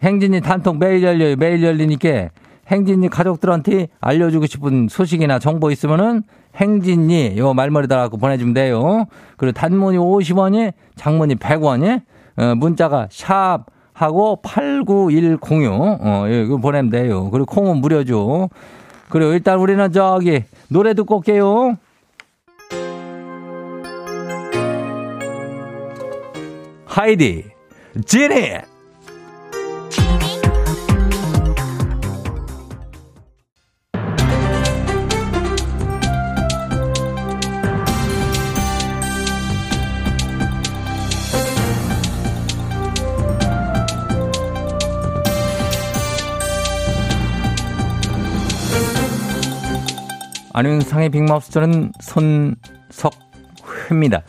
[0.00, 1.34] 행진이 단톡 매일 열려요.
[1.34, 2.28] 매일 열리니까
[2.68, 6.22] 행진이 가족들한테 알려주고 싶은 소식이나 정보 있으면은
[6.56, 9.06] 행진이 요 말머리 달아갖고 보내주면 돼요.
[9.36, 12.02] 그리고 단문이 50원이, 장문이 100원이,
[12.38, 17.30] 어, 문자가 샵 하고 89106, 어, 예, 이거 보내면 돼요.
[17.30, 18.50] 그리고 콩은 무료죠.
[19.08, 21.78] 그리고 일단 우리는 저기 노래 듣고 올게요.
[26.84, 27.44] 하이디,
[28.04, 28.75] 지니!
[50.56, 54.22] 안윤상의 빅마우스 저는 손석회입니다.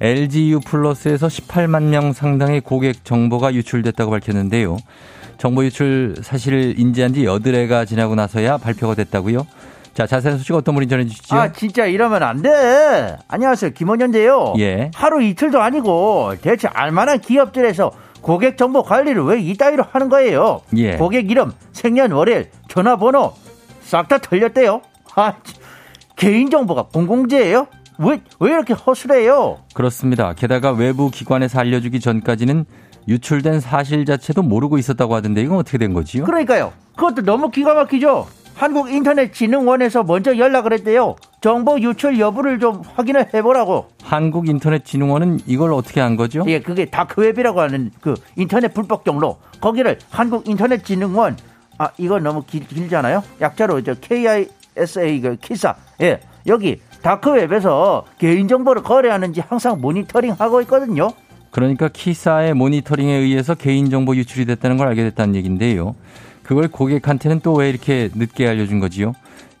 [0.00, 4.78] LGU 플러스에서 18만 명 상당의 고객 정보가 유출됐다고 밝혔는데요.
[5.36, 9.46] 정보 유출 사실을 인지한 지 여드레가 지나고 나서야 발표가 됐다고요.
[9.92, 11.36] 자, 자세한 소식 어떤 분이 전해주시죠?
[11.36, 13.16] 아, 진짜 이러면 안 돼.
[13.28, 13.72] 안녕하세요.
[13.72, 14.54] 김원현인데요.
[14.58, 14.90] 예.
[14.94, 17.90] 하루 이틀도 아니고 대체 알만한 기업들에서
[18.22, 20.62] 고객 정보 관리를 왜 이따위로 하는 거예요?
[20.78, 20.96] 예.
[20.96, 23.34] 고객 이름, 생년월일, 전화번호
[23.82, 24.80] 싹 다 털렸대요.
[25.16, 25.34] 아,
[26.16, 27.66] 개인정보가 공공재예요?
[27.98, 29.58] 왜, 왜 이렇게 허술해요?
[29.74, 30.34] 그렇습니다.
[30.34, 32.64] 게다가 외부 기관에서 알려주기 전까지는
[33.08, 36.24] 유출된 사실 자체도 모르고 있었다고 하던데 이건 어떻게 된 거지요?
[36.24, 36.72] 그러니까요.
[36.96, 38.26] 그것도 너무 기가 막히죠?
[38.56, 41.14] 한국인터넷진흥원에서 먼저 연락을 했대요.
[41.42, 43.88] 정보 유출 여부를 좀 확인을 해보라고.
[44.02, 46.42] 한국인터넷진흥원은 이걸 어떻게 한 거죠?
[46.48, 49.36] 예, 그게 다크웹이라고 하는 그 인터넷 불법 경로.
[49.60, 51.36] 거기를 한국인터넷진흥원,
[51.78, 53.22] 아, 이거 너무 길, 길잖아요?
[53.42, 53.94] 약자로 저
[54.80, 55.74] KISA, 그 키사.
[56.02, 61.08] 예, 여기 다크웹에서 개인정보를 거래하는지 항상 모니터링 하고 있거든요.
[61.50, 65.94] 그러니까 키사의 모니터링에 의해서 개인정보 유출이 됐다는 걸 알게 됐다는 얘기인데요.
[66.42, 69.14] 그걸 고객한테는 또 왜 이렇게 늦게 알려준 거지요?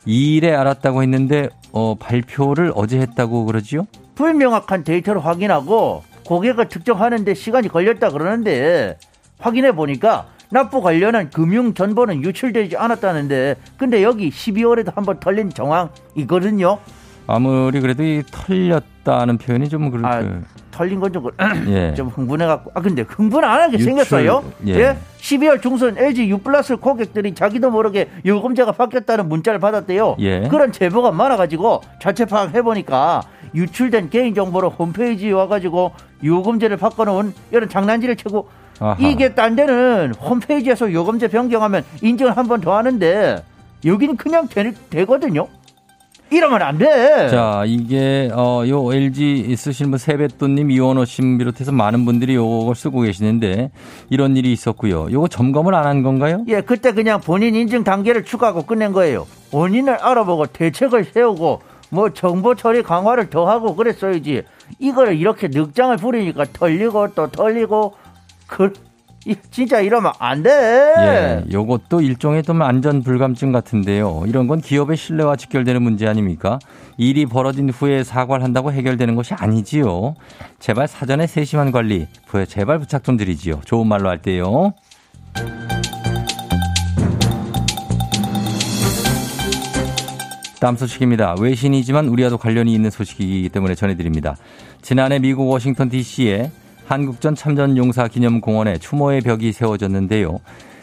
[0.06, 3.86] 2일에 알았다고 했는데 어, 발표를 어제 했다고 그러지요?
[4.14, 8.98] 불명확한 데이터를 확인하고 고객을 특정하는데 시간이 걸렸다 그러는데
[9.38, 16.78] 확인해 보니까 납부 관련한 금융 정보는 유출되지 않았다는데 근데 여기 12월에도 한번 털린 정황이거든요.
[17.26, 21.24] 아무리 그래도 이 털렸다는 표현이 좀 그렇게 아, 털린 건좀
[21.68, 21.92] 예.
[21.94, 24.44] 좀 흥분해갖고 아 근데 흥분 안 하게 유출, 생겼어요.
[24.68, 24.74] 예.
[24.74, 24.96] 예?
[25.18, 30.16] 12월 중순 LG U 플러스 고객들이 자기도 모르게 요금제가 바뀌었다는 문자를 받았대요.
[30.20, 30.46] 예.
[30.48, 33.22] 그런 제보가 많아가지고 자체 파악해 보니까
[33.54, 38.48] 유출된 개인 정보를 홈페이지에 와가지고 요금제를 바꿔놓은 이런 장난질을 치고
[38.80, 38.96] 아하.
[39.00, 43.42] 이게 딴 데는 홈페이지에서 요금제 변경하면 인증을 한 번 더 하는데
[43.84, 45.46] 여기는 그냥 되, 되거든요.
[46.28, 47.28] 이러면 안 돼.
[47.28, 53.70] 자, 이게 어요 LG 쓰시는 분 세뱃돈님 이원호 씨 비롯해서 많은 분들이 요걸 쓰고 계시는데
[54.10, 55.12] 이런 일이 있었고요.
[55.12, 56.44] 요거 점검을 안 한 건가요?
[56.48, 59.24] 예, 그때 그냥 본인 인증 단계를 추가하고 끝낸 거예요.
[59.52, 61.60] 원인을 알아보고 대책을 세우고
[61.90, 64.42] 뭐 정보 처리 강화를 더 하고 그랬어야지.
[64.80, 67.94] 이거를 이렇게 늑장을 부리니까 털리고 또 털리고
[68.46, 68.72] 그
[69.50, 70.50] 진짜 이러면 안 돼.
[70.50, 74.22] 예, 요것도 일종의 좀 안전 불감증 같은데요.
[74.26, 76.60] 이런 건 기업의 신뢰와 직결되는 문제 아닙니까?
[76.96, 80.14] 일이 벌어진 후에 사과를 한다고 해결되는 것이 아니지요.
[80.60, 82.06] 제발 사전에 세심한 관리,
[82.46, 83.62] 제발 부탁 좀 드리지요.
[83.64, 84.72] 좋은 말로 할 때요.
[90.60, 91.34] 다음 소식입니다.
[91.38, 94.36] 외신이지만 우리와도 관련이 있는 소식이기 때문에 전해드립니다.
[94.82, 96.50] 지난해 미국 워싱턴 DC에
[96.86, 100.38] 한국전 참전용사 기념공원에 추모의 벽이 세워졌는데요.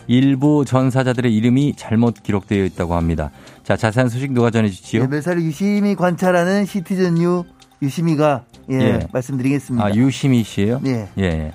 [0.07, 3.31] 일부 전사자들의 이름이 잘못 기록되어 있다고 합니다.
[3.63, 5.03] 자, 자세한 소식 누가 전해주지요?
[5.03, 7.45] 네, 매사를 유심히 관찰하는 시티즌 유
[7.81, 9.07] 유심히가 예, 예.
[9.11, 9.85] 말씀드리겠습니다.
[9.85, 10.79] 아, 유심히 씨예요?
[10.83, 11.07] 네.
[11.19, 11.51] 예.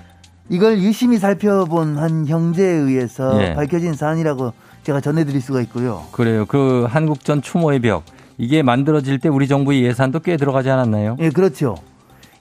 [0.49, 3.53] 이걸 유심히 살펴본 한 형제에 의해서 예.
[3.53, 6.03] 밝혀진 사안이라고 제가 전해드릴 수가 있고요.
[6.11, 6.45] 그래요.
[6.47, 8.03] 그 한국전 추모의 벽
[8.37, 11.17] 이게 만들어질 때 우리 정부의 예산도 꽤 들어가지 않았나요?
[11.19, 11.75] 예, 그렇죠.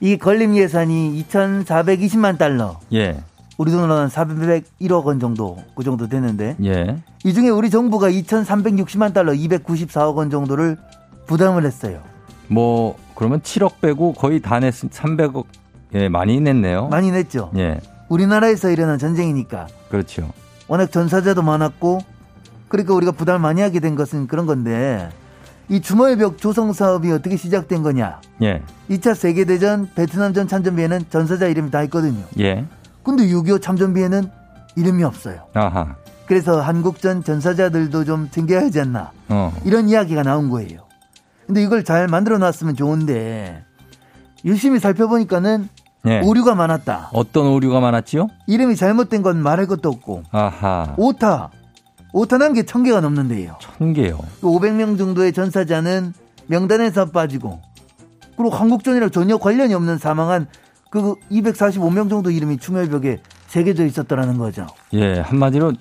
[0.01, 2.79] 이 건립 예산이 2,420만 달러.
[2.93, 3.21] 예.
[3.57, 6.57] 우리 돈으로 한 401억 원 정도 그 정도 되는데.
[6.65, 7.03] 예.
[7.25, 10.77] 이 중에 우리 정부가 2,360만 달러 294억 원 정도를
[11.27, 12.01] 부담을 했어요.
[12.47, 15.45] 뭐 그러면 7억 빼고 거의 다 냈, 300억
[15.95, 16.89] 예, 많이 냈네요.
[16.89, 17.51] 많이 냈죠.
[17.57, 17.81] 예.
[18.09, 19.67] 우리나라에서 일어난 전쟁이니까.
[19.91, 20.31] 그렇죠.
[20.69, 22.01] 워낙 전사자도 많았고
[22.69, 25.09] 그러니까 우리가 부담을 많이 하게 된 것은 그런 건데
[25.71, 28.21] 이 주머의 벽 조성 사업이 어떻게 시작된 거냐?
[28.43, 28.63] 예.
[28.91, 32.23] 2차 세계 대전 베트남전 참전비에는 전사자 이름이 다 있거든요.
[32.39, 32.65] 예.
[33.03, 34.31] 근데 6.25 참전비에는
[34.77, 35.43] 이름이 없어요.
[35.55, 35.97] 아하.
[36.27, 39.11] 그래서 한국전 전사자들도 좀 챙겨야 하지 않나.
[39.29, 39.53] 어.
[39.65, 40.81] 이런 이야기가 나온 거예요.
[41.47, 43.63] 근데 이걸 잘 만들어 놨으면 좋은데
[44.45, 45.69] 열심히 살펴보니까는
[46.07, 46.21] 예.
[46.21, 47.11] 오류가 많았다.
[47.13, 48.29] 어떤 오류가 많았지요?
[48.47, 50.23] 이름이 잘못된 건 말할 것도 없고.
[50.31, 50.95] 아하.
[50.97, 51.51] 오타,
[52.13, 53.57] 오타난 게 1000개가 넘는데요.
[53.61, 54.19] 1000개요.
[54.41, 56.15] 500명 그 정도의 전사자는
[56.47, 57.61] 명단에서 빠지고
[58.37, 60.47] 그리고 한국전이랑 전혀 관련이 없는 사망한
[60.91, 64.67] 그 245명 정도 이름이 추멸벽에 새겨져 있었더라는 거죠.
[64.93, 65.73] 예, 한마디로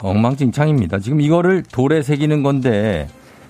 [0.00, 0.98] 엉망진창입니다.
[0.98, 3.08] 지금 이거를 돌에 새기는 건데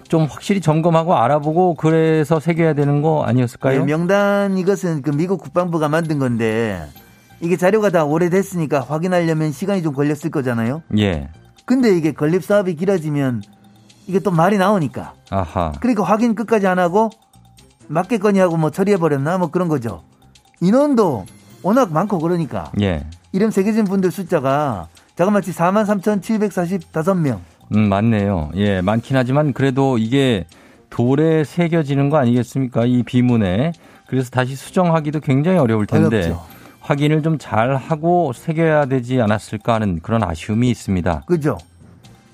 [0.09, 3.81] 좀 확실히 점검하고 알아보고 그래서 새겨야 되는 거 아니었을까요?
[3.81, 6.81] 네, 명단 이것은 그 미국 국방부가 만든 건데
[7.41, 10.83] 이게 자료가 다 오래됐으니까 확인하려면 시간이 좀 걸렸을 거잖아요.
[10.99, 11.29] 예.
[11.67, 13.43] 근데 이게 건립 사업이 길어지면
[14.07, 15.13] 이게 또 말이 나오니까.
[15.31, 15.73] 아하.
[15.81, 17.11] 그러니까 확인 끝까지 안 하고
[17.89, 20.03] 맞겠거니 하고 뭐 처리해버렸나 뭐 그런 거죠.
[20.61, 21.27] 인원도
[21.63, 22.71] 워낙 많고 그러니까.
[22.81, 23.05] 예.
[23.33, 27.41] 이름 새겨진 분들 숫자가 자그마치 43,745명.
[27.75, 28.51] 음, 맞네요.
[28.55, 30.47] 예, 많긴 하지만 그래도 이게
[30.89, 32.87] 돌에 새겨지는 거 아니겠습니까?
[32.87, 33.73] 이 비문에.
[34.07, 36.17] 그래서 다시 수정하기도 굉장히 어려울 텐데.
[36.17, 36.56] 어렵죠.
[36.87, 41.25] 확인을 좀 잘 하고 새겨야 되지 않았을까 하는 그런 아쉬움이 있습니다.
[41.27, 41.59] 그죠?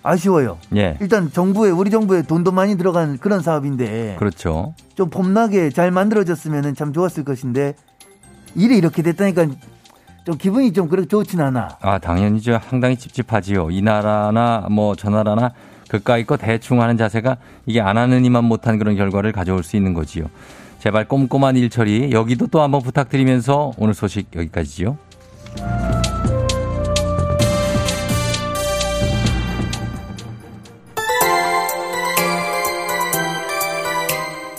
[0.02, 0.58] 아쉬워요.
[0.76, 0.96] 예.
[1.00, 4.16] 일단 정부에 우리 정부에 돈도 많이 들어간 그런 사업인데.
[4.18, 4.74] 그렇죠.
[4.94, 7.74] 좀 폼나게 잘 만들어졌으면 참 좋았을 것인데
[8.54, 9.46] 일이 이렇게 됐다니까
[10.24, 11.78] 좀 기분이 좀 그렇게 좋진 않아.
[11.80, 12.60] 아 당연히죠.
[12.68, 13.70] 상당히 찝찝하지요.
[13.70, 15.52] 이 나라나 뭐 저 나라나
[15.88, 17.36] 그까이 거 대충 하는 자세가
[17.66, 20.26] 이게 안 하는 이만 못한 그런 결과를 가져올 수 있는 거지요.
[20.82, 24.98] 제발 꼼꼼한 일 처리 여기도 또 한번 부탁드리면서 오늘 소식 여기까지지요.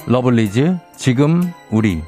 [0.07, 2.01] 러블리즈 지금 우리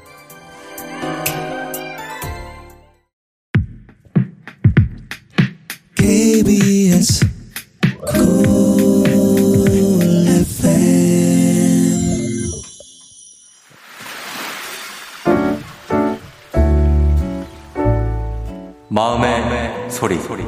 [20.14, 20.44] 소리.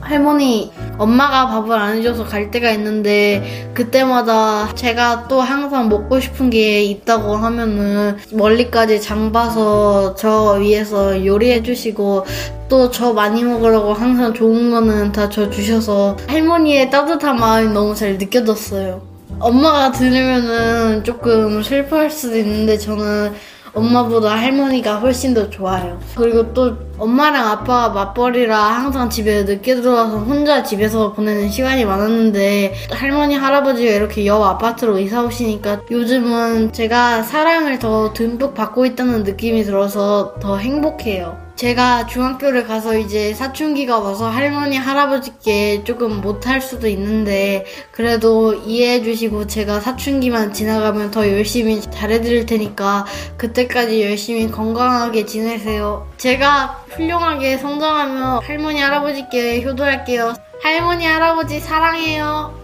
[0.00, 6.82] 할머니, 엄마가 밥을 안 해줘서 갈 때가 있는데 그때마다 제가 또 항상 먹고 싶은 게
[6.84, 12.24] 있다고 하면은 멀리까지 장 봐서 저 위해서 요리해 주시고
[12.68, 18.16] 또 저 많이 먹으라고 항상 좋은 거는 다 저 주셔서 할머니의 따뜻한 마음이 너무 잘
[18.16, 19.02] 느껴졌어요.
[19.38, 23.34] 엄마가 들으면은 조금 슬퍼할 수도 있는데 저는
[23.76, 26.00] 엄마보다 할머니가 훨씬 더 좋아요.
[26.16, 33.34] 그리고 또 엄마랑 아빠가 맞벌이라 항상 집에 늦게 들어와서 혼자 집에서 보내는 시간이 많았는데 할머니
[33.34, 40.34] 할아버지가 이렇게 옆 아파트로 이사 오시니까 요즘은 제가 사랑을 더 듬뿍 받고 있다는 느낌이 들어서
[40.40, 41.45] 더 행복해요.
[41.56, 49.46] 제가 중학교를 가서 이제 사춘기가 와서 할머니, 할아버지께 조금 못할 수도 있는데, 그래도 이해해 주시고
[49.46, 53.06] 제가 사춘기만 지나가면 더 열심히 잘해드릴 테니까,
[53.38, 56.06] 그때까지 열심히 건강하게 지내세요.
[56.18, 60.34] 제가 훌륭하게 성장하며 할머니, 할아버지께 효도할게요.
[60.62, 62.54] 할머니, 할아버지 사랑해요.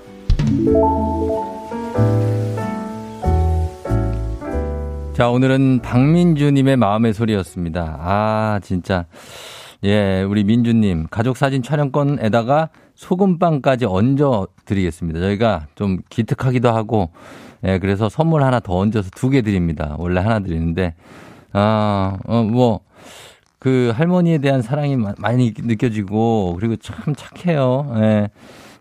[5.12, 7.98] 자, 오늘은 박민주님의 마음의 소리였습니다.
[8.00, 9.04] 아, 진짜.
[9.84, 15.20] 예, 우리 민주님, 가족 사진 촬영권에다가 소금빵까지 얹어 드리겠습니다.
[15.20, 17.10] 저희가 좀 기특하기도 하고,
[17.64, 19.96] 예, 그래서 선물 하나 더 얹어서 두 개 드립니다.
[19.98, 20.94] 원래 하나 드리는데,
[21.52, 22.80] 아, 어, 뭐,
[23.58, 27.92] 그 할머니에 대한 사랑이 많이 느껴지고, 그리고 참 착해요.
[27.98, 28.30] 예.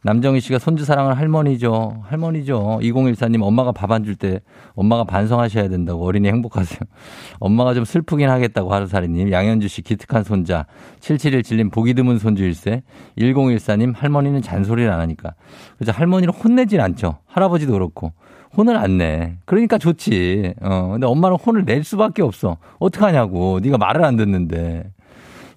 [0.04, 2.02] 남정희 씨가 손주 사랑을 할머니죠.
[2.08, 2.80] 할머니죠.
[2.82, 4.40] 2014님 엄마가 밥 안 줄 때
[4.74, 6.80] 엄마가 반성하셔야 된다고 어린이 행복하세요.
[7.40, 9.32] 엄마가 좀 슬프긴 하겠다고 하루살이님.
[9.32, 10.66] 양현주 씨 기특한 손자.
[11.02, 12.82] 7717님 보기 드문 손주 일세.
[13.20, 15.36] 1014님 할머니는 잔소리를 안 하니까.
[15.78, 17.18] 그래서 할머니를 혼내진 않죠.
[17.28, 18.14] 할아버지도 그렇고.
[18.58, 19.38] 혼을 안 내.
[19.46, 20.56] 그러니까 좋지.
[20.62, 22.58] 어, 근데 엄마는 혼을 낼 수밖에 없어.
[22.80, 23.60] 어떡하냐고.
[23.62, 24.84] 네가 말을 안 듣는데.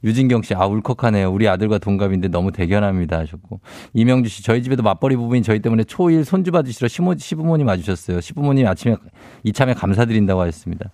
[0.05, 1.33] 유진경 씨, 아, 울컥하네요.
[1.33, 3.19] 우리 아들과 동갑인데 너무 대견합니다.
[3.21, 3.61] 하셨고.
[3.95, 8.21] 이명주 씨, 저희 집에도 맞벌이 부부인 저희 때문에 초1 손주 받으시러 시모, 시부모님 와주셨어요.
[8.21, 8.97] 시부모님 아침에,
[9.45, 10.91] 이참에 감사드린다고 하셨습니다.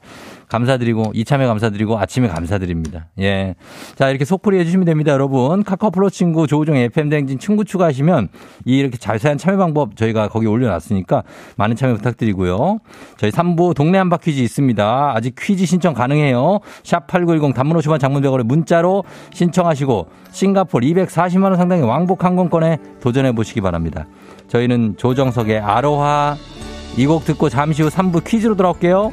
[0.51, 3.07] 감사드리고, 이참에 감사드리고, 아침에 감사드립니다.
[3.21, 3.55] 예.
[3.95, 5.63] 자, 이렇게 속풀이 해주시면 됩니다, 여러분.
[5.65, 8.29] 카카오 플러 친구, 조우종 FM대행진 친구 추가하시면
[8.67, 11.23] 이 이렇게 자세한 참여 방법 저희가 거기 올려놨으니까
[11.57, 12.81] 많은 참여 부탁드리고요.
[13.17, 15.13] 저희 3부 동네 한 바 퀴즈 있습니다.
[15.15, 16.59] 아직 퀴즈 신청 가능해요.
[16.83, 23.31] 샵 8910 단문 50원 장문 100원에 문자로 신청하시고 싱가폴 240만 원 상당의 왕복 항공권에 도전해
[23.33, 24.07] 보시기 바랍니다.
[24.49, 26.37] 저희는 조정석의 아로하
[26.97, 29.13] 이 곡 듣고 잠시 후 3부 퀴즈로 돌아올게요.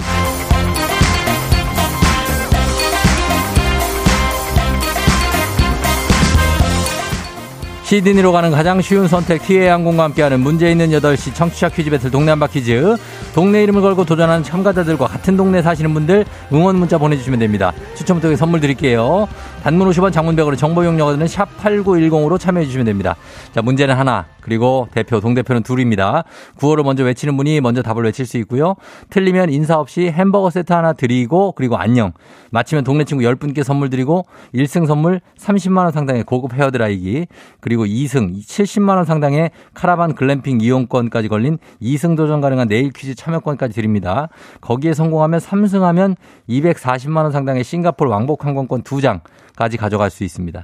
[7.91, 12.29] 시드니로 가는 가장 쉬운 선택 티웨이 항공과 함께하는 문제 있는 8시 청취자 퀴즈 배틀 동네
[12.29, 12.95] 한바 퀴즈
[13.35, 16.23] 동네 이름을 걸고 도전하는 참가자들과 같은 동네 사시는 분들
[16.53, 17.73] 응원 문자 보내주시면 됩니다.
[17.95, 19.27] 추첨 통해 선물 드릴게요.
[19.61, 23.15] 단문 50원 장문 100원의 정보 용료가 드는 샵 8910으로 참여해 주시면 됩니다.
[23.51, 26.23] 자 문제는 하나 그리고 대표, 동대표는 둘입니다.
[26.55, 28.75] 구호를 먼저 외치는 분이 먼저 답을 외칠 수 있고요.
[29.11, 32.11] 틀리면 인사 없이 햄버거 세트 하나 드리고 그리고 안녕.
[32.49, 37.27] 마치면 동네 친구 10분께 선물 드리고 1승 선물 30만 원 상당의 고급 헤어드라이기
[37.59, 43.75] 그리고 2승 70만 원 상당의 카라반 글램핑 이용권까지 걸린 2승 도전 가능한 내일 퀴즈 참여권까지
[43.75, 44.27] 드립니다.
[44.59, 46.15] 거기에 성공하면 3승하면
[46.49, 49.21] 240만 원 상당의 싱가폴 왕복 항공권 2장
[49.61, 50.63] 까지 가져갈 수 있습니다.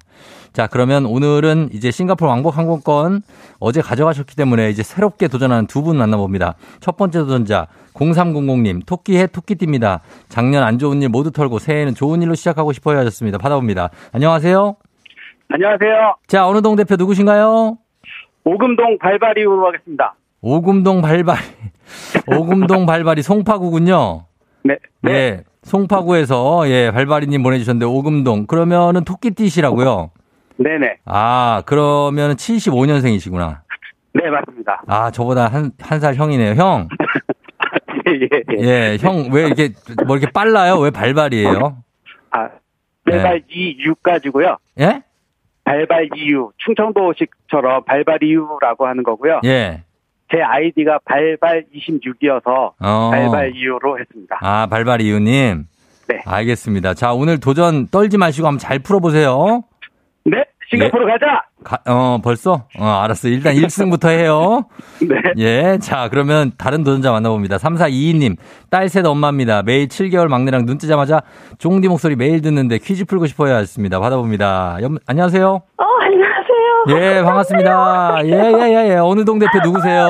[0.54, 3.22] 자, 그러면 오늘은 이제 싱가폴 왕복 항공권
[3.60, 6.56] 어제 가져가셨기 때문에 이제 새롭게 도전하는 두 분 만나봅니다.
[6.80, 10.02] 첫 번째 도전자 0300님 토끼해 토끼띠입니다.
[10.30, 13.38] 작년 안 좋은 일 모두 털고 새해에는 좋은 일로 시작하고 싶어요 하셨습니다.
[13.38, 13.91] 받아봅니다.
[14.14, 14.76] 안녕하세요.
[15.50, 16.16] 안녕하세요.
[16.26, 17.78] 자, 어느 동 대표 누구신가요?
[18.45, 20.16] 오금동 발바리로 하겠습니다.
[20.41, 21.39] 오금동 발바리.
[22.36, 24.26] 오금동 발바리 송파구군요.
[24.64, 24.76] 네.
[25.04, 25.12] 네.
[25.12, 28.47] 예, 송파구에서 예, 발바리님 보내주셨는데 오금동.
[28.47, 30.11] 그러면은 토끼띠시라고요?
[30.57, 30.97] 네네.
[31.05, 33.59] 아, 그러면 75년생이시구나.
[34.13, 34.82] 네, 맞습니다.
[34.88, 36.53] 아, 저보다 한, 한 살 형이네요.
[36.55, 36.88] 형.
[38.07, 38.93] 예, 예.
[38.93, 39.72] 예, 형, 왜 이렇게,
[40.07, 40.78] 뭐 이렇게 빨라요?
[40.80, 41.78] 왜 발발이에요?
[42.32, 42.49] 아,
[43.05, 44.57] 발발 이유 가지고요.
[44.80, 45.03] 예?
[45.65, 46.51] 발발 이유.
[46.59, 49.41] 충청도식처럼 발발 이유라고 하는 거고요.
[49.43, 49.84] 예.
[50.32, 53.10] 제 아이디가 발발 26이어서 어.
[53.12, 54.38] 발발 이유로 했습니다.
[54.42, 55.66] 아, 발발 이유님?
[56.10, 56.22] 네.
[56.26, 56.94] 알겠습니다.
[56.94, 59.64] 자, 오늘 도전 떨지 마시고 한번 잘 풀어보세요.
[60.26, 61.12] 네, 싱가포르 네.
[61.14, 61.42] 가자!
[61.64, 62.66] 가, 어, 벌써?
[62.78, 63.28] 어, 알았어.
[63.30, 64.66] 일단 1승부터 해요.
[65.02, 65.16] 네.
[65.38, 65.78] 예.
[65.82, 67.58] 자, 그러면 다른 도전자 만나봅니다.
[67.58, 68.38] 3422님.
[68.70, 69.64] 딸 셋 엄마입니다.
[69.64, 71.22] 매일 7개월 막내랑 눈 뜨자마자
[71.58, 73.54] 종디 목소리 매일 듣는데 퀴즈 풀고 싶어요.
[73.56, 74.00] 하셨습니다.
[74.00, 74.78] 받아봅니다.
[74.82, 75.48] 여, 안녕하세요.
[75.78, 75.87] 어, 안녕하세요.
[76.90, 78.20] 예, 반갑습니다.
[78.26, 78.96] 예, 예, 예, 예.
[78.98, 80.06] 어느 동 대표 누구세요?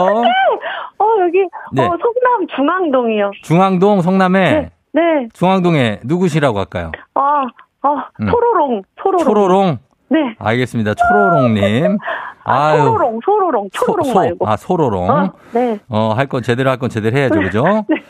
[1.00, 1.40] 어, 여기,
[1.74, 1.84] 네.
[1.84, 3.32] 어, 성남 중앙동이요.
[3.44, 4.52] 중앙동, 성남에?
[4.54, 4.70] 네.
[4.94, 5.28] 네.
[5.34, 6.92] 중앙동에 누구시라고 할까요?
[7.16, 7.44] 아,
[7.84, 8.28] 아, 음.
[8.30, 9.24] 초로롱, 초로롱.
[9.26, 9.78] 초로롱?
[10.10, 10.20] 네.
[10.40, 10.94] 알겠습니다.
[10.96, 11.98] 초로롱님.
[12.46, 12.78] 아, 아유.
[12.84, 14.20] 소로롱, 소로롱, 초로롱 소, 소.
[14.20, 14.48] 말고.
[14.48, 15.10] 아, 소로롱.
[15.10, 15.80] 어, 네.
[15.90, 17.64] 어, 할 건 제대로 할 건 제대로 해야죠, 그죠?
[17.90, 18.02] 네.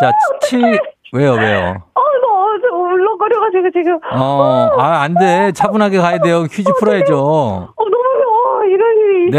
[0.00, 0.78] 자, 어, 7,
[1.12, 1.76] 왜요, 왜요?
[1.94, 3.98] 어, 이거 울렁거려가지고 지금.
[4.12, 5.52] 어, 아, 안 돼.
[5.52, 6.42] 차분하게 가야 돼요.
[6.50, 7.16] 퀴즈 풀어야죠.
[7.18, 7.95] 어, 너무, 어.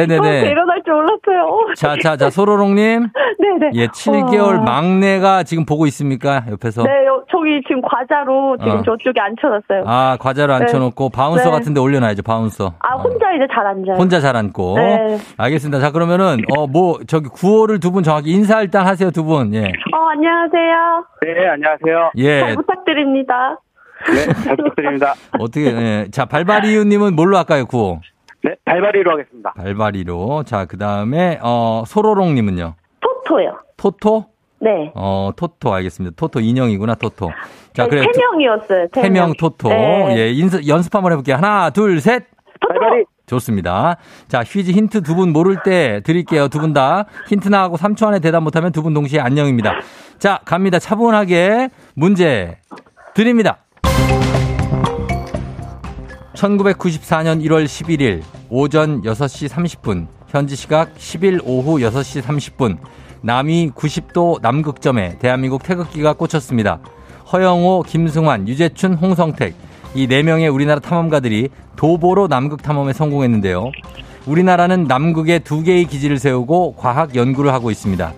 [0.05, 0.49] 네네네.
[0.49, 1.73] 일어날 줄 몰랐어요.
[1.75, 3.07] 자, 자, 자, 소로롱님.
[3.39, 3.71] 네네.
[3.75, 4.61] 예, 7개월 어...
[4.61, 6.43] 막내가 지금 보고 있습니까?
[6.49, 6.83] 옆에서.
[6.83, 6.89] 네,
[7.31, 8.83] 저기 지금 과자로 지금 어.
[8.83, 9.83] 저쪽에 앉혀놨어요.
[9.85, 10.63] 아, 과자로 네.
[10.63, 11.51] 앉혀놓고 바운서 네.
[11.51, 12.73] 같은데 올려놔야죠, 바운서.
[12.79, 13.35] 아, 혼자 어.
[13.35, 13.95] 이제 잘 앉아요.
[13.97, 14.75] 혼자 잘 앉고.
[14.77, 15.17] 네.
[15.37, 15.79] 알겠습니다.
[15.79, 19.53] 자, 그러면은, 어, 뭐, 저기 구호를 두 분 정확히 인사 일단 하세요, 두 분.
[19.55, 19.63] 예.
[19.63, 21.05] 어, 안녕하세요.
[21.23, 22.11] 네, 안녕하세요.
[22.17, 22.39] 예.
[22.41, 23.59] 잘 부탁드립니다.
[24.07, 25.13] 네, 잘 부탁드립니다.
[25.39, 26.07] 어떻게, 예.
[26.11, 27.99] 자, 발바리유님은 뭘로 할까요, 구호?
[28.47, 29.51] 네, 발바리로 하겠습니다.
[29.55, 30.43] 발바리로.
[30.43, 32.75] 자, 그 다음에, 어, 소로롱님은요?
[33.01, 33.57] 토토요.
[33.75, 34.25] 토토?
[34.59, 34.91] 네.
[34.95, 36.15] 어, 토토 알겠습니다.
[36.15, 37.29] 토토 인형이구나, 토토.
[37.73, 38.07] 자, 네, 그래.
[38.13, 38.87] 태명이었어요.
[38.93, 39.69] 태명 토토.
[39.69, 40.15] 네.
[40.17, 41.35] 예, 인스, 연습 한번 해볼게요.
[41.35, 42.23] 하나, 둘, 셋.
[42.59, 42.75] 토토.
[43.27, 43.97] 좋습니다.
[44.29, 46.47] 자, 퀴즈 힌트 두 분 모를 때 드릴게요.
[46.47, 47.05] 두 분 다.
[47.27, 49.73] 힌트 나하고 3초 안에 대답 못하면 두 분 동시에 안녕입니다.
[50.17, 50.79] 자, 갑니다.
[50.79, 52.57] 차분하게 문제
[53.13, 53.57] 드립니다.
[56.37, 62.77] 1994년 1월 11일 오전 6시 30분, 현지 시각 10일 오후 6시 30분,
[63.21, 66.79] 남위 90도 남극점에 대한민국 태극기가 꽂혔습니다.
[67.33, 69.55] 허영호, 김승환, 유재춘, 홍성택
[69.95, 73.71] 이 네 명의 우리나라 탐험가들이 도보로 남극 탐험에 성공했는데요.
[74.27, 78.13] 우리나라는 남극에 두 개의 기지를 세우고 과학 연구를 하고 있습니다.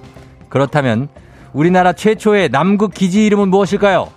[0.50, 1.08] 그렇다면
[1.54, 4.10] 우리나라 최초의 남극 기지 이름은 무엇일까요?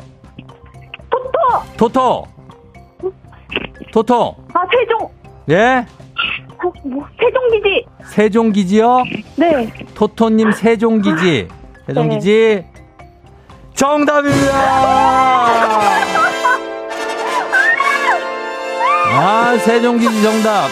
[1.76, 1.92] 토토.
[1.92, 2.31] 토토.
[3.92, 4.34] 토토.
[4.54, 5.08] 아 세종.
[5.50, 5.86] 예?
[6.64, 7.86] 어, 뭐, 세종기지.
[8.04, 9.02] 세종기지요?
[9.36, 9.72] 네.
[9.94, 11.48] 토토님 세종기지.
[11.86, 12.64] 세종기지.
[12.64, 12.72] 네.
[13.74, 14.52] 정답입니다!
[19.14, 20.68] 아, 세종기지 정답.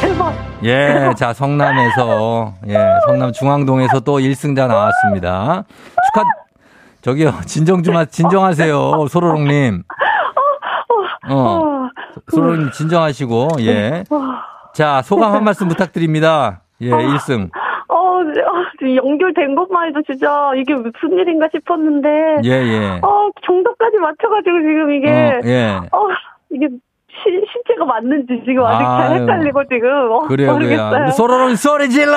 [0.00, 0.34] 대박.
[0.64, 2.76] 예, 자, 성남에서, 예,
[3.06, 5.64] 성남 중앙동에서 또 1승자 나왔습니다.
[6.06, 6.24] 축하,
[7.00, 9.84] 저기요, 진정 좀, 하, 진정하세요, 소로롱님.
[11.28, 11.88] 어, 어.
[12.28, 14.04] 소로롱님 진정하시고, 예.
[14.74, 16.62] 자, 소감 한 말씀 부탁드립니다.
[16.80, 17.50] 예, 1승.
[17.88, 18.20] 어,
[18.82, 22.08] 연결된 것만 해도 진짜 이게 무슨 일인가 싶었는데.
[22.44, 23.00] 예, 예.
[23.02, 25.10] 어, 정답까지 맞춰가지고 지금 이게.
[25.10, 25.76] 어, 예.
[25.92, 26.08] 어,
[26.52, 26.68] 이게
[27.10, 30.12] 시, 실제가 맞는지 지금 아직 아유, 잘 헷갈리고 지금.
[30.12, 30.90] 어, 그래요, 모르겠어요.
[30.90, 31.10] 그래요.
[31.10, 32.12] 소로롱 소리 질러!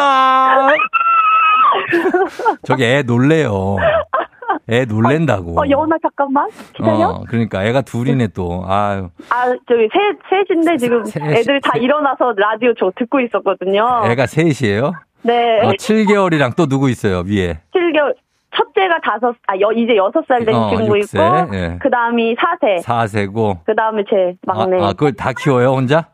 [2.63, 3.75] 저기 애 놀래요.
[4.69, 5.59] 애 놀랜다고.
[5.59, 7.09] 어, 여운아 잠깐만 기다려.
[7.09, 8.63] 어, 그러니까 애가 둘이네 또.
[8.65, 9.09] 아유.
[9.29, 14.03] 아 저기 셋 셋인데 지금 세, 애들 다 세, 일어나서 라디오 저 듣고 있었거든요.
[14.05, 14.93] 애가 셋이에요?
[15.23, 15.61] 네.
[15.61, 17.59] 어, 7개월이랑 또 누구 있어요 위에?
[17.73, 18.15] 7개월.
[18.55, 21.79] 첫째가 다섯, 아, 여, 이제 여섯 살된 어, 친구 6세, 있고, 예.
[21.81, 22.83] 그 다음이 4세.
[22.83, 23.57] 4세고.
[23.65, 24.79] 그 다음에 제 막내.
[24.79, 26.09] 아, 아, 그걸 다 키워요, 혼자?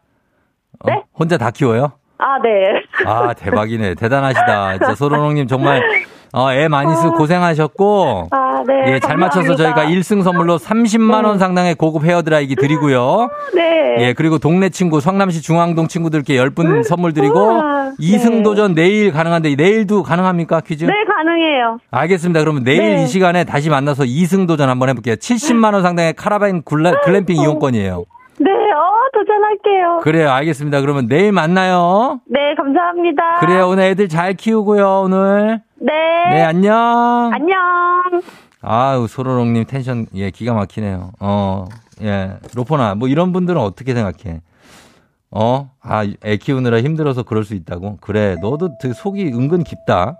[0.85, 0.93] 네?
[0.93, 1.91] 어, 혼자 다 키워요?
[2.17, 2.81] 아, 네.
[3.05, 3.95] 아, 대박이네.
[3.95, 4.77] 대단하시다.
[4.77, 5.81] 진짜 소로롱님 정말
[6.32, 7.17] 어, 애 많이 쓰고 아.
[7.17, 8.27] 고생하셨고.
[8.32, 8.93] 아, 네.
[8.93, 11.39] 예, 잘 맞춰서 저희가 1승 선물로 30만원 네.
[11.39, 13.30] 상당의 고급 헤어드라이기 드리고요.
[13.55, 13.95] 네.
[13.99, 17.39] 예, 그리고 동네 친구, 성남시 중앙동 친구들께 10분 선물 드리고.
[17.39, 17.91] 우와.
[17.99, 18.43] 2승 네.
[18.43, 20.61] 도전 내일 가능한데, 내일도 가능합니까?
[20.61, 20.86] 퀴즈?
[20.86, 21.80] 네, 가능해요.
[21.91, 22.39] 알겠습니다.
[22.41, 23.03] 그러면 내일 네.
[23.03, 25.15] 이 시간에 다시 만나서 2승 도전 한번 해볼게요.
[25.15, 28.05] 70만원 상당의 카라바인 글램핑 이용권이에요.
[29.30, 29.99] 도전할게요.
[30.01, 30.82] 그래요, 알겠습니다.
[30.82, 32.19] 그러면 내일 만나요.
[32.25, 33.39] 네, 감사합니다.
[33.39, 35.61] 그래요, 오늘 애들 잘 키우고요, 오늘.
[35.75, 35.93] 네.
[36.32, 37.30] 네, 안녕.
[37.32, 37.57] 안녕.
[38.61, 41.11] 아우, 소로롱님 텐션, 예, 기가 막히네요.
[41.19, 41.65] 어,
[42.01, 42.34] 예.
[42.55, 44.41] 로퍼나, 뭐 이런 분들은 어떻게 생각해?
[45.32, 45.69] 어?
[45.82, 47.97] 아, 애 키우느라 힘들어서 그럴 수 있다고?
[48.01, 50.17] 그래, 너도 되게 속이 은근 깊다.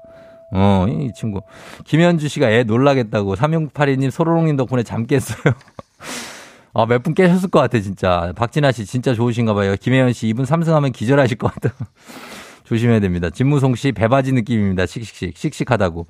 [0.52, 1.42] 어, 이 친구.
[1.86, 3.36] 김현주 씨가 애 놀라겠다고.
[3.36, 5.54] 3682님, 소로롱님 덕분에 잠 깼어요.
[6.74, 8.32] 아, 몇 분 깨셨을 것 같아, 진짜.
[8.36, 9.76] 박진아 씨 진짜 좋으신가 봐요.
[9.80, 11.74] 김혜연 씨 이분 삼승하면 기절하실 것 같아.
[12.66, 13.32] 조심해야 됩니다.
[13.32, 14.86] 진무송 씨 배바지 느낌입니다.
[14.86, 15.36] 씩씩씩.
[15.36, 16.06] 씩씩하다고.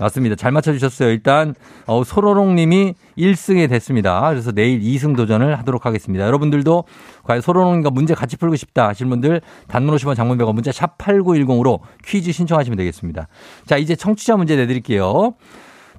[0.00, 0.34] 맞습니다.
[0.34, 1.08] 잘 맞춰주셨어요.
[1.10, 1.54] 일단,
[1.86, 4.28] 어, 소로롱 님이 1승에 됐습니다.
[4.30, 6.26] 그래서 내일 2승 도전을 하도록 하겠습니다.
[6.26, 6.82] 여러분들도
[7.22, 12.32] 과연 소로롱님과 문제 같이 풀고 싶다 하실 분들 단문 50원 장문배가 문자 샵 8910으로 퀴즈
[12.32, 13.28] 신청하시면 되겠습니다.
[13.66, 15.34] 자, 이제 청취자 문제 내드릴게요.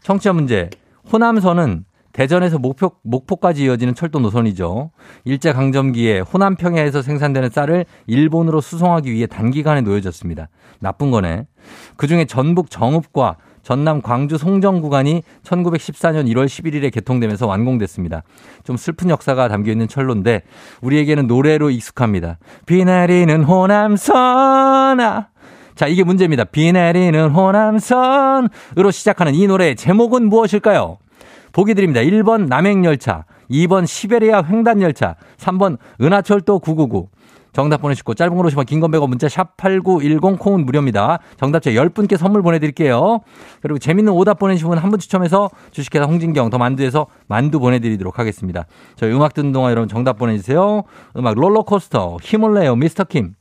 [0.03, 0.69] 청취자 문제.
[1.13, 4.91] 호남선은 대전에서 목표, 목포까지 이어지는 철도 노선이죠.
[5.25, 10.49] 일제강점기에 호남 평야에서 생산되는 쌀을 일본으로 수송하기 위해 단기간에 놓여졌습니다.
[10.79, 11.45] 나쁜 거네.
[11.95, 18.23] 그 중에 전북 정읍과 전남 광주 송정 구간이 1914년 1월 11일에 개통되면서 완공됐습니다.
[18.63, 20.41] 좀 슬픈 역사가 담겨 있는 철로인데
[20.81, 22.39] 우리에게는 노래로 익숙합니다.
[22.65, 25.27] 비 내리는 호남선아.
[25.75, 26.43] 자, 이게 문제입니다.
[26.43, 30.97] 비 내리는 호남선으로 시작하는 이 노래의 제목은 무엇일까요?
[31.51, 32.01] 보기 드립니다.
[32.01, 37.09] 1번 남행열차, 2번 시베리아 횡단열차, 3번 은하철도 999.
[37.53, 41.19] 정답 보내주시고 짧은 걸 오시면 긴건 100원 문자 샵 8910 콩은 무료입니다.
[41.35, 43.19] 정답자 10분께 선물 보내드릴게요.
[43.61, 48.67] 그리고 재밌는 오답 보내주신 분 한 분 추첨해서 주식회사 홍진경 더 만두에서 만두 보내드리도록 하겠습니다.
[48.95, 50.83] 저희 음악 듣는 동안 여러분 정답 보내주세요.
[51.17, 53.33] 음악 롤러코스터 힘을 내요 미스터 킴.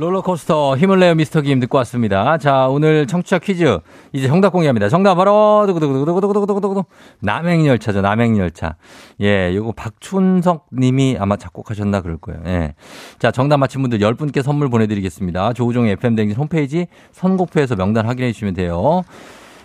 [0.00, 2.38] 롤러코스터 힘을 내요 미스터 김 듣고 왔습니다.
[2.38, 3.80] 자, 오늘 청취자 퀴즈
[4.14, 4.88] 이제 정답 공개합니다.
[4.88, 6.84] 정답 바로 두구두구두구두구두구두구두구
[7.20, 8.00] 남행열차죠.
[8.00, 8.76] 남행열차.
[9.20, 12.40] 예, 요거 박춘석 님이 아마 작곡하셨나 그럴 거예요.
[12.46, 12.74] 예.
[13.18, 15.52] 자, 정답 맞힌 분들 10분께 선물 보내 드리겠습니다.
[15.52, 19.02] 조우종의 FM 댕진 홈페이지 선곡표에서 명단 확인해 주시면 돼요.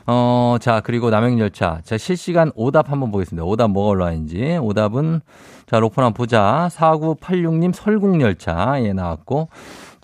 [0.08, 1.80] 어, 자, 그리고 남행열차.
[1.84, 3.46] 자, 실시간 오답 한번 보겠습니다.
[3.46, 4.60] 오답 뭐가 올라왔는지.
[4.62, 5.22] 오답은,
[5.66, 6.70] 자, 로폰 한번 보자.
[6.72, 8.84] 4986님 설국열차.
[8.84, 9.48] 예, 나왔고.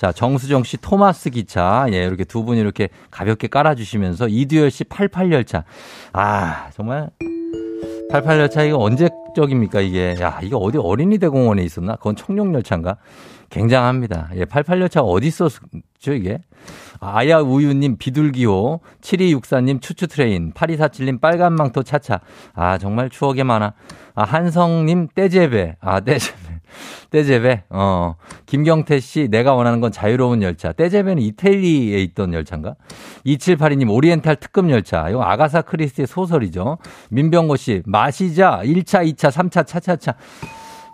[0.01, 1.85] 자, 정수정 씨 토마스 기차.
[1.91, 5.63] 예, 이렇게 두 분이 이렇게 가볍게 깔아주시면서 이두열 씨 88열차.
[6.11, 7.11] 아, 정말
[8.11, 10.15] 88열차 이거 언제적입니까, 이게.
[10.19, 11.97] 야, 이게 어디 어린이 대공원에 있었나?
[11.97, 12.97] 그건 청룡열차인가?
[13.51, 14.31] 굉장합니다.
[14.37, 16.39] 예, 88열차가 어디 있었죠, 이게?
[16.99, 22.21] 아야 우유님 비둘기호, 7264님 추추트레인, 8247님 빨간망토 차차.
[22.55, 23.73] 아, 정말 추억이 많아.
[24.15, 25.77] 아, 한성님 떼제배.
[25.79, 26.40] 아, 떼제배.
[27.09, 28.15] 떼제베, 어,
[28.45, 30.71] 김경태 씨, 내가 원하는 건 자유로운 열차.
[30.71, 32.75] 떼제베는 이태리에 있던 열차인가?
[33.25, 35.09] 2782님, 오리엔탈 특급 열차.
[35.09, 36.77] 이거 아가사 크리스의 소설이죠.
[37.09, 38.61] 민병고 씨, 마시자.
[38.63, 40.15] 1차, 2차, 3차, 차차차.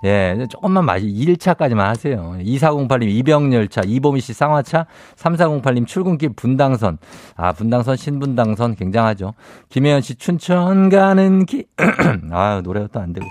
[0.03, 2.35] 예, 조금만 마시, 1차까지만 하세요.
[2.39, 6.99] 2408님 이병열차, 이보미 씨 쌍화차, 3408님 출근길 분당선.
[7.35, 9.33] 아, 분당선, 신분당선 굉장하죠.
[9.69, 11.65] 김혜연 씨 춘천 가는 길.
[12.31, 13.25] 아, 노래가 또 안 되고.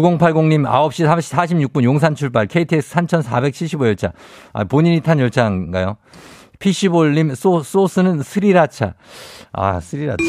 [0.00, 4.12] 9080님 9시 46분 용산 출발 KTX 3475열차.
[4.52, 5.96] 아, 본인이 탄 열차인가요?
[6.58, 8.94] 피시볼님 소, 소스는 스리라차.
[9.52, 10.24] 아, 스리라차.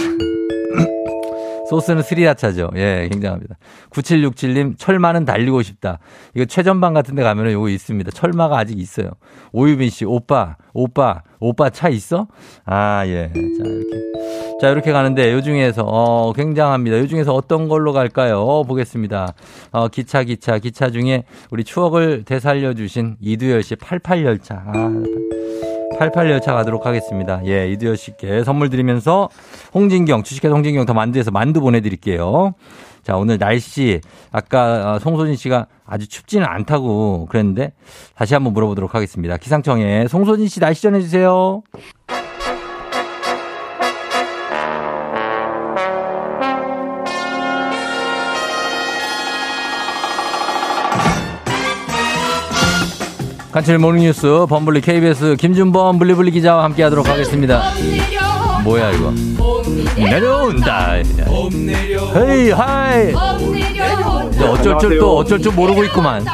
[1.69, 2.71] 소스는 스리라차죠.
[2.75, 3.55] 예, 굉장합니다.
[3.89, 5.99] 9767님, 철마는 달리고 싶다.
[6.33, 8.11] 이거 최전방 같은 데 가면은 요거 있습니다.
[8.11, 9.11] 철마가 아직 있어요.
[9.51, 12.27] 오유빈 씨, 오빠, 오빠, 오빠 차 있어?
[12.65, 13.31] 아, 예.
[13.33, 14.05] 자, 이렇게.
[14.61, 16.97] 자, 이렇게 가는데 요 중에서, 어, 굉장합니다.
[16.99, 18.39] 요 중에서 어떤 걸로 갈까요?
[18.39, 19.33] 어, 보겠습니다.
[19.71, 24.51] 어, 기차, 기차, 기차 중에 우리 추억을 되살려 주신 이두열 씨 88열차.
[24.51, 27.41] 아, 88열차 가도록 하겠습니다.
[27.45, 29.29] 예, 이두열 씨께 선물 드리면서
[29.73, 32.53] 홍진경, 주식회사 홍진경 더 만두에서 만두 보내드릴게요.
[33.03, 37.73] 자, 오늘 날씨, 아까 어, 송소진 씨가 아주 춥지는 않다고 그랬는데
[38.15, 39.37] 다시 한번 물어보도록 하겠습니다.
[39.37, 41.61] 기상청에 송소진 씨 날씨 전해주세요.
[53.55, 57.61] 간추린 모닝뉴스 범블리 KBS 김준범 블리블리 기자와 함께하도록 하겠습니다.
[58.65, 59.13] 뭐야 이거?
[59.95, 60.95] 내려온다.
[60.95, 63.13] hey hi.
[64.43, 66.25] 어쩔 줄 또 어쩔 줄 모르고 있구만.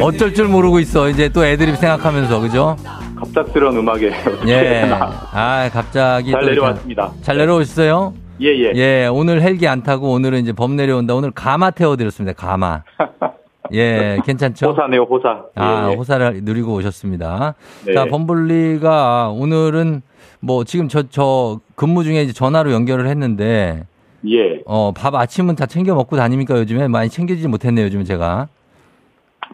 [0.00, 1.08] 어쩔 줄 모르고 있어.
[1.08, 2.76] 이제 또 애드립 생각하면서 그죠?
[3.18, 4.12] 갑작스러운 음악에
[4.46, 4.84] 예.
[5.32, 7.10] 아 갑자기 잘 내려왔습니다.
[7.20, 8.14] 잘 내려오셨어요?
[8.42, 8.72] 예 예.
[8.76, 8.78] 예.
[8.80, 9.06] 예.
[9.10, 11.16] 오늘 헬기 안 타고 오늘은 이제 범 내려온다.
[11.16, 12.36] 오늘 가마 태워드렸습니다.
[12.40, 12.84] 가마.
[13.72, 14.70] 예, 괜찮죠?
[14.70, 15.44] 호사네요, 호사.
[15.54, 15.96] 아, 예, 예.
[15.96, 17.54] 호사를 누리고 오셨습니다.
[17.86, 17.94] 네.
[17.94, 20.02] 자, 범블리가 오늘은
[20.40, 23.84] 뭐 지금 저, 저 근무 중에 이제 전화로 연결을 했는데.
[24.26, 24.62] 예.
[24.66, 26.88] 어, 밥 아침은 다 챙겨 먹고 다닙니까 요즘에?
[26.88, 28.48] 많이 챙기지 못했네요, 요즘 제가.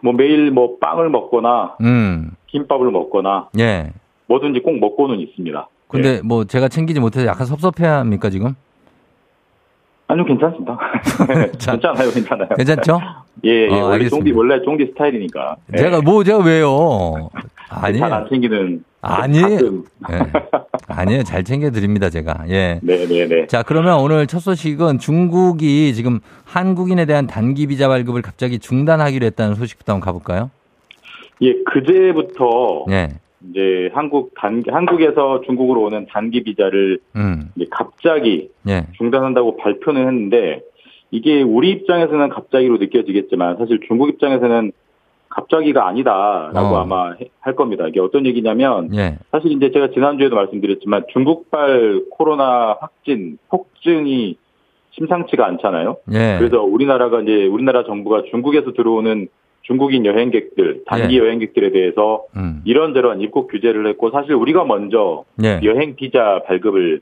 [0.01, 1.75] 뭐 매일 뭐 빵을 먹거나.
[1.81, 2.31] 음.
[2.47, 3.49] 김밥을 먹거나.
[3.59, 3.91] 예.
[4.27, 5.67] 뭐든지 꼭 먹고는 있습니다.
[5.87, 6.21] 근데 예.
[6.23, 8.55] 뭐 제가 챙기지 못해서 약간 섭섭해 합니까, 지금?
[10.07, 10.77] 아니요, 괜찮습니다.
[11.59, 12.49] 괜찮아요, 괜찮아요.
[12.55, 12.99] 괜찮죠?
[13.45, 13.69] 예, 예.
[13.69, 15.55] 어, 원래 쫑디, 원래 쫑디 스타일이니까.
[15.77, 17.29] 제가, 뭐, 제가 왜요?
[17.69, 17.97] 아니.
[17.97, 18.83] 잘안 챙기는.
[19.01, 19.39] 아니.
[19.41, 19.59] 네.
[20.87, 21.23] 아니에요.
[21.23, 22.45] 잘 챙겨드립니다, 제가.
[22.49, 22.79] 예.
[22.83, 23.07] 네네네.
[23.07, 23.47] 네, 네.
[23.47, 29.55] 자, 그러면 오늘 첫 소식은 중국이 지금 한국인에 대한 단기 비자 발급을 갑자기 중단하기로 했다는
[29.55, 30.51] 소식부터 한번 가볼까요?
[31.41, 32.85] 예, 그제부터.
[32.91, 33.09] 예.
[33.49, 37.51] 이제 한국 단 한국에서 중국으로 오는 단기 비자를 음.
[37.71, 38.87] 갑자기 예.
[38.97, 40.61] 중단한다고 발표는 했는데
[41.11, 44.71] 이게 우리 입장에서는 갑자기로 느껴지겠지만 사실 중국 입장에서는
[45.29, 46.79] 갑자기가 아니다라고 어.
[46.79, 47.87] 아마 할 겁니다.
[47.87, 49.17] 이게 어떤 얘기냐면 예.
[49.31, 54.37] 사실 이제 제가 지난주에도 말씀드렸지만 중국발 코로나 확진 폭증이
[54.91, 55.97] 심상치가 않잖아요.
[56.13, 56.37] 예.
[56.39, 59.27] 그래서 우리나라가 이제 우리나라 정부가 중국에서 들어오는
[59.65, 61.19] 중국인 여행객들, 단기 예.
[61.19, 62.61] 여행객들에 대해서 음.
[62.65, 65.59] 이런저런 입국 규제를 했고 사실 우리가 먼저 예.
[65.63, 67.01] 여행 비자 발급을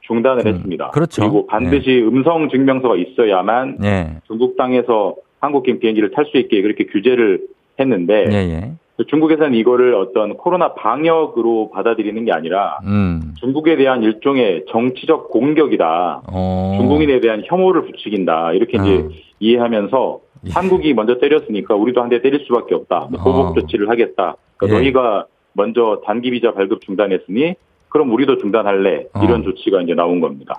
[0.00, 0.54] 중단을 음.
[0.54, 0.90] 했습니다.
[0.90, 1.22] 그렇죠.
[1.22, 2.00] 그리고 반드시 예.
[2.00, 4.16] 음성 증명서가 있어야만 예.
[4.26, 7.42] 중국 땅에서 한국행 비행기를 탈 수 있게 그렇게 규제를
[7.78, 8.72] 했는데 예, 예.
[9.06, 13.34] 중국에서는 이거를 어떤 코로나 방역으로 받아들이는 게 아니라 음.
[13.38, 16.22] 중국에 대한 일종의 정치적 공격이다.
[16.26, 16.76] 어.
[16.76, 18.52] 중국인에 대한 혐오를 부추긴다.
[18.54, 19.08] 이렇게 이제 어.
[19.38, 20.50] 이해하면서 예.
[20.50, 23.08] 한국이 먼저 때렸으니까 우리도 한 대 때릴 수밖에 없다.
[23.08, 23.52] 보복 어.
[23.54, 24.36] 조치를 하겠다.
[24.56, 24.82] 그러니까 예.
[24.82, 27.54] 너희가 먼저 단기 비자 발급 중단했으니
[27.88, 29.06] 그럼 우리도 중단할래.
[29.22, 29.44] 이런 어.
[29.44, 30.54] 조치가 이제 나온 겁니다.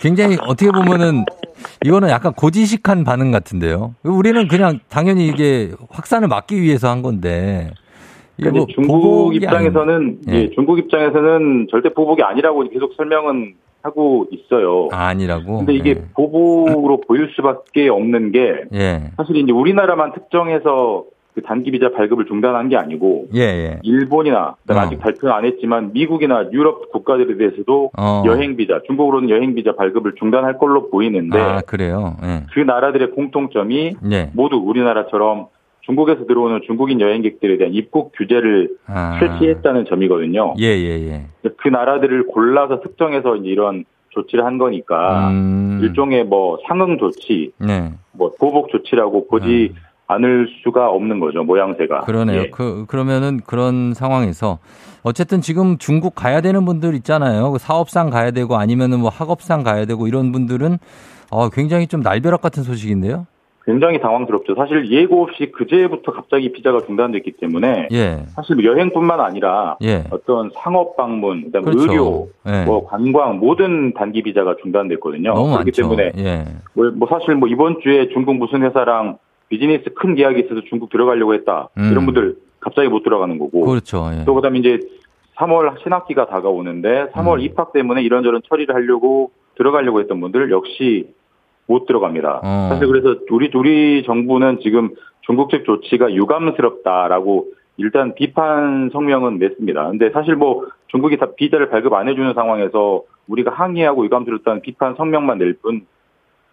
[0.00, 1.24] 굉장히 어떻게 보면은
[1.84, 3.94] 이거는 약간 고지식한 반응 같은데요.
[4.02, 7.70] 우리는 그냥 당연히 이게 확산을 막기 위해서 한 건데.
[8.52, 10.34] 뭐 중국 입장에서는 예.
[10.34, 14.88] 예, 중국 입장에서는 절대 보복이 아니라고 계속 설명은 하고 있어요.
[14.92, 15.58] 아, 아니라고?
[15.58, 16.04] 근데 이게 네.
[16.14, 19.10] 보복으로 보일 수밖에 없는 게 예.
[19.16, 21.04] 사실 이제 우리나라만 특정해서
[21.34, 23.80] 그 단기 비자 발급을 중단한 게 아니고 예, 예.
[23.82, 24.74] 일본이나 어.
[24.74, 28.22] 아직 발표는 안 했지만 미국이나 유럽 국가들에 대해서도 어.
[28.26, 32.16] 여행 비자 중국으로는 여행 비자 발급을 중단할 걸로 보이는데 아, 그래요.
[32.22, 32.42] 예.
[32.52, 34.30] 그 나라들의 공통점이 예.
[34.34, 35.46] 모두 우리나라처럼
[35.82, 39.18] 중국에서 들어오는 중국인 여행객들에 대한 입국 규제를 아.
[39.18, 40.54] 실시했다는 점이거든요.
[40.58, 41.26] 예, 예, 예.
[41.58, 45.80] 그 나라들을 골라서 특정해서 이제 이런 조치를 한 거니까 음.
[45.82, 47.92] 일종의 뭐 상응 조치, 네.
[48.12, 49.80] 뭐 보복 조치라고 보지 음.
[50.06, 52.00] 않을 수가 없는 거죠 모양새가.
[52.00, 52.42] 그러네요.
[52.42, 52.50] 예.
[52.50, 54.58] 그 그러면은 그런 상황에서
[55.02, 57.50] 어쨌든 지금 중국 가야 되는 분들 있잖아요.
[57.50, 60.78] 그 사업상 가야 되고 아니면은 뭐 학업상 가야 되고 이런 분들은
[61.30, 63.26] 어, 굉장히 좀 날벼락 같은 소식인데요.
[63.64, 64.54] 굉장히 당황스럽죠.
[64.56, 68.24] 사실 예고 없이 그제부터 갑자기 비자가 중단됐기 때문에 예.
[68.34, 70.04] 사실 여행뿐만 아니라 예.
[70.10, 71.80] 어떤 상업 방문, 그다음 그렇죠.
[71.80, 72.64] 의료, 예.
[72.64, 75.32] 뭐 관광 모든 단기 비자가 중단됐거든요.
[75.34, 75.82] 너무 그렇기 많죠.
[75.82, 76.44] 때문에 예.
[76.74, 81.34] 뭐, 뭐, 사실 뭐 이번 주에 중국 무슨 회사랑 비즈니스 큰 계약이 있어서 중국 들어가려고
[81.34, 81.68] 했다.
[81.78, 81.90] 음.
[81.92, 83.60] 이런 분들 갑자기 못 들어가는 거고.
[83.60, 84.10] 그렇죠.
[84.12, 84.24] 예.
[84.24, 84.80] 또 그다음에 이제
[85.36, 87.40] 3월 신학기가 다가오는데 3월 음.
[87.40, 91.12] 입학 때문에 이런저런 처리를 하려고 들어가려고 했던 분들 역시
[91.66, 92.40] 못 들어갑니다.
[92.42, 92.66] 어.
[92.70, 94.90] 사실 그래서 우리 우리 정부는 지금
[95.22, 97.46] 중국 측 조치가 유감스럽다라고
[97.78, 99.88] 일단 비판 성명은 냈습니다.
[99.90, 105.38] 근데 사실 뭐 중국이 다 비자를 발급 안 해주는 상황에서 우리가 항의하고 유감스럽다는 비판 성명만
[105.38, 105.82] 낼 뿐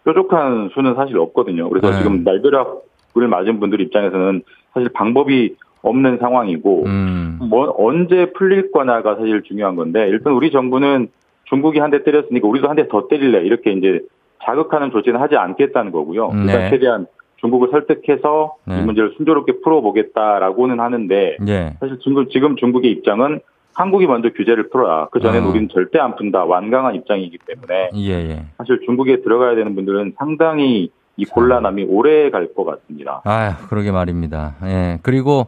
[0.04, 1.68] 뾰족한 수는 사실 없거든요.
[1.68, 1.98] 그래서 네.
[1.98, 4.42] 지금 날벼락을 맞은 분들 입장에서는
[4.72, 7.38] 사실 방법이 없는 상황이고 음.
[7.50, 11.08] 뭐 언제 풀릴 거냐가 사실 중요한 건데 일단 우리 정부는
[11.44, 14.00] 중국이 한 대 때렸으니까 우리도 한 대 더 때릴래 이렇게 이제
[14.44, 16.32] 자극하는 조치는 하지 않겠다는 거고요.
[16.32, 16.40] 네.
[16.44, 18.78] 일단 최대한 중국을 설득해서 네.
[18.78, 21.76] 이 문제를 순조롭게 풀어보겠다라고는 하는데 네.
[21.80, 23.40] 사실 지금, 지금 중국의 입장은
[23.74, 25.08] 한국이 먼저 규제를 풀어라.
[25.10, 25.48] 그 전엔 어.
[25.48, 26.44] 우리는 절대 안 푼다.
[26.44, 28.42] 완강한 입장이기 때문에 예, 예.
[28.58, 33.22] 사실 중국에 들어가야 되는 분들은 상당히 이 곤란함이 오래 갈 것 같습니다.
[33.24, 34.56] 아, 그러게 말입니다.
[34.64, 34.98] 예.
[35.02, 35.46] 그리고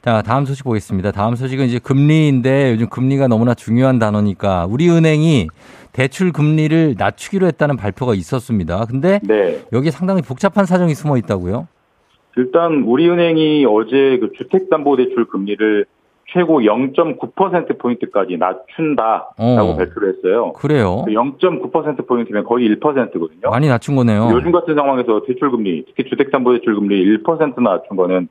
[0.00, 1.10] 자, 다음 소식 보겠습니다.
[1.10, 5.48] 다음 소식은 이제 금리인데 요즘 금리가 너무나 중요한 단어니까 우리 은행이
[5.96, 8.84] 대출 금리를 낮추기로 했다는 발표가 있었습니다.
[8.84, 9.62] 근데 네.
[9.72, 11.68] 여기 상당히 복잡한 사정이 숨어 있다고요?
[12.36, 15.86] 일단 우리은행이 어제 그 주택담보대출 금리를
[16.34, 19.76] 최고 0.9% 포인트까지 낮춘다라고 어.
[19.76, 20.52] 발표를 했어요.
[20.52, 21.06] 그래요?
[21.08, 23.48] 0.9%그 포인트면 거의 1%거든요.
[23.50, 24.28] 많이 낮춘 거네요.
[24.32, 28.28] 요즘 같은 상황에서 대출 금리, 특히 주택담보대출 금리 1% 낮춘 거는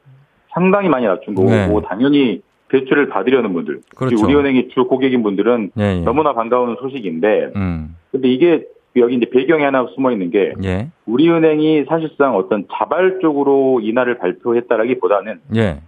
[0.53, 1.67] 상당히 많이 낮춘 거고 네.
[1.87, 2.43] 당연히
[2.79, 4.23] 대출을 받으려는 분들, 그렇죠.
[4.23, 6.01] 우리은행이 주 고객인 분들은 예, 예.
[6.01, 7.95] 너무나 반가운 소식인데, 음.
[8.11, 8.65] 근데 이게
[8.97, 10.89] 여기 이제 배경이 하나 숨어 있는 게 예.
[11.05, 15.81] 우리은행이 사실상 어떤 자발적으로 인하를 발표했다라기보다는 예.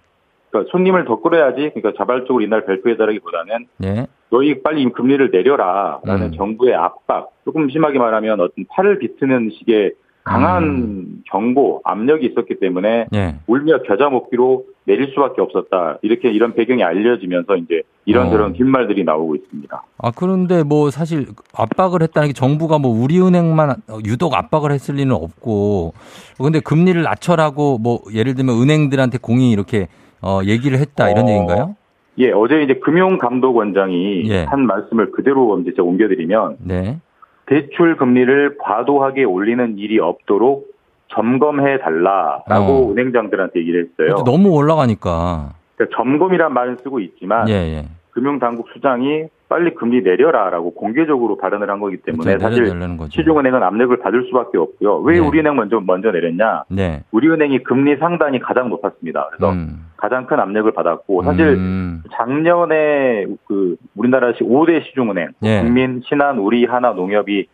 [0.50, 4.08] 그러니까 손님을 더 끌어야지 그러니까 자발적으로 인하를 발표했다라기보다는 예.
[4.30, 6.32] 너희 빨리 금리를 내려라라는 음.
[6.34, 11.24] 정부의 압박 조금 심하게 말하면 어떤 팔을 비트는 식의 강한 음.
[11.32, 13.36] 경고, 압력이 있었기 때문에 예.
[13.48, 16.00] 울며 겨자 먹기로 내릴 수밖에 없었다.
[16.02, 18.54] 이렇게 이런 배경이 알려지면서 이제 이런저런 어.
[18.54, 19.84] 뒷말들이 나오고 있습니다.
[19.98, 23.76] 아 그런데 뭐 사실 압박을 했다는 게 정부가 뭐 우리은행만
[24.06, 25.94] 유독 압박을 했을 리는 없고
[26.42, 29.90] 근데 금리를 낮춰라고 뭐 예를 들면 은행들한테 공이 이렇게
[30.22, 31.30] 어 얘기를 했다 이런 어.
[31.30, 31.76] 얘기인가요?
[32.20, 34.44] 예, 어제 이제 금융감독원장이 예.
[34.46, 36.98] 한 말씀을 그대로 이제 옮겨드리면 네.
[37.46, 40.77] 대출 금리를 과도하게 올리는 일이 없도록
[41.10, 42.92] 점검해 달라라고 어.
[42.92, 44.24] 은행장들한테 얘기를 했어요.
[44.24, 45.54] 너무 올라가니까.
[45.76, 47.86] 그러니까 점검이란 말은 쓰고 있지만 예, 예.
[48.12, 52.66] 금융당국 수장이 빨리 금리 내려라라고 공개적으로 발언을 한 거기 때문에 그렇죠, 사실
[53.10, 54.98] 시중은행은 압력을 받을 수밖에 없고요.
[54.98, 55.26] 왜 네.
[55.26, 56.64] 우리은행 먼저 먼저 내렸냐?
[56.70, 57.04] 네.
[57.12, 59.30] 우리은행이 금리 상단이 가장 높았습니다.
[59.32, 59.86] 그래서 음.
[59.96, 62.04] 가장 큰 압력을 받았고 사실 음.
[62.12, 65.62] 작년에 그 우리나라 5대 시중은행 네.
[65.62, 67.48] 국민, 신한, 우리, 하나, 농협이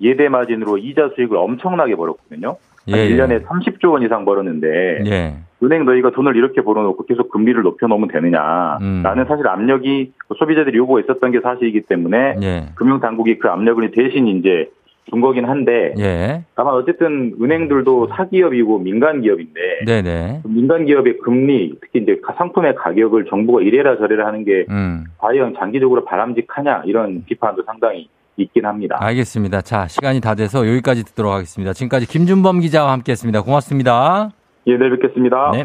[0.00, 2.56] 예대 마진으로 이자 수익을 엄청나게 벌었거든요.
[2.96, 3.38] 예, 1년에 예.
[3.40, 5.34] 30조 원 이상 벌었는데 예.
[5.62, 8.78] 은행 너희가 돈을 이렇게 벌어놓고 계속 금리를 높여놓으면 되느냐.
[8.80, 9.02] 음.
[9.02, 12.66] 라는 사실 압력이 소비자들이 요구했었던 게 사실이기 때문에 예.
[12.76, 14.70] 금융당국이 그 압력을 대신 이제
[15.10, 16.44] 준 거긴 한데 예.
[16.54, 20.42] 다만 어쨌든 은행들도 사기업이고 민간 기업인데 네네.
[20.44, 25.04] 민간 기업의 금리 특히 이제 상품의 가격을 정부가 이래라 저래라 하는 게 음.
[25.18, 28.08] 과연 장기적으로 바람직하냐 이런 비판도 상당히
[28.38, 28.96] 있긴 합니다.
[29.00, 29.60] 알겠습니다.
[29.62, 31.72] 자, 시간이 다 돼서 여기까지 듣도록 하겠습니다.
[31.72, 33.42] 지금까지 김준범 기자와 함께 했습니다.
[33.42, 34.30] 고맙습니다.
[34.66, 35.50] 예, 내일 뵙겠습니다.
[35.52, 35.64] 네.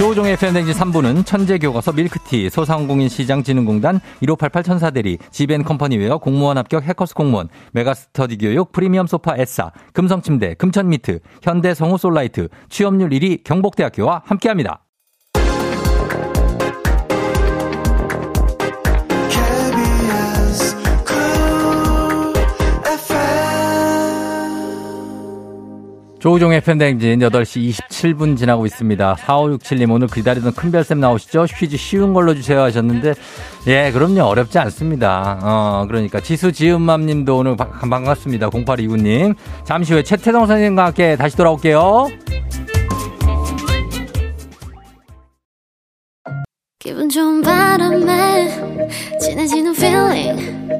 [0.00, 8.38] 조우종의 팬데믹 3부는 천재교과서 밀크티, 소상공인 시장진흥공단 1588 천사대리, 지벤컴퍼니웨어 공무원 합격 해커스 공무원, 메가스터디
[8.38, 14.84] 교육 프리미엄 소파 에싸, 금성침대, 금천미트, 현대성우솔라이트, 취업률 1위 경복대학교와 함께합니다.
[26.20, 29.16] 조우종의 팬댕진 8시 27분 지나고 있습니다.
[29.16, 31.46] 4567님 오늘 기다리던 큰별쌤 나오시죠?
[31.56, 33.14] 퀴즈 쉬운 걸로 주세요 하셨는데
[33.68, 35.38] 예 그럼요 어렵지 않습니다.
[35.42, 38.50] 어 그러니까 지수 지은맘님도 오늘 반갑습니다.
[38.50, 42.08] 0829님 잠시 후에 최태성 선생님과 함께 다시 돌아올게요.
[46.78, 48.48] 기분 좋은 바람에
[49.20, 50.79] 진해지는 feeling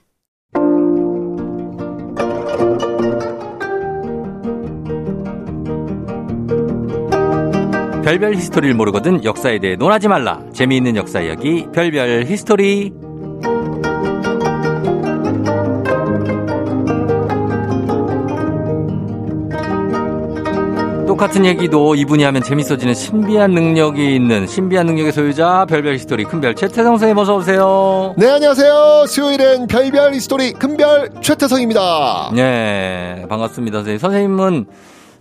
[8.11, 10.41] 별별 히스토리를 모르거든 역사에 대해 논하지 말라.
[10.51, 12.91] 재미있는 역사 이야기 별별 히스토리.
[21.07, 26.97] 똑같은 얘기도 이분이 하면 재밌어지는 신비한 능력이 있는 신비한 능력의 소유자 별별 히스토리 큰별 최태성
[26.97, 28.13] 선생님 어서 오세요.
[28.17, 29.05] 네 안녕하세요.
[29.07, 32.31] 수요일엔 별별 히스토리 큰별 최태성입니다.
[32.35, 33.99] 네 반갑습니다 선생님.
[33.99, 34.65] 선생님은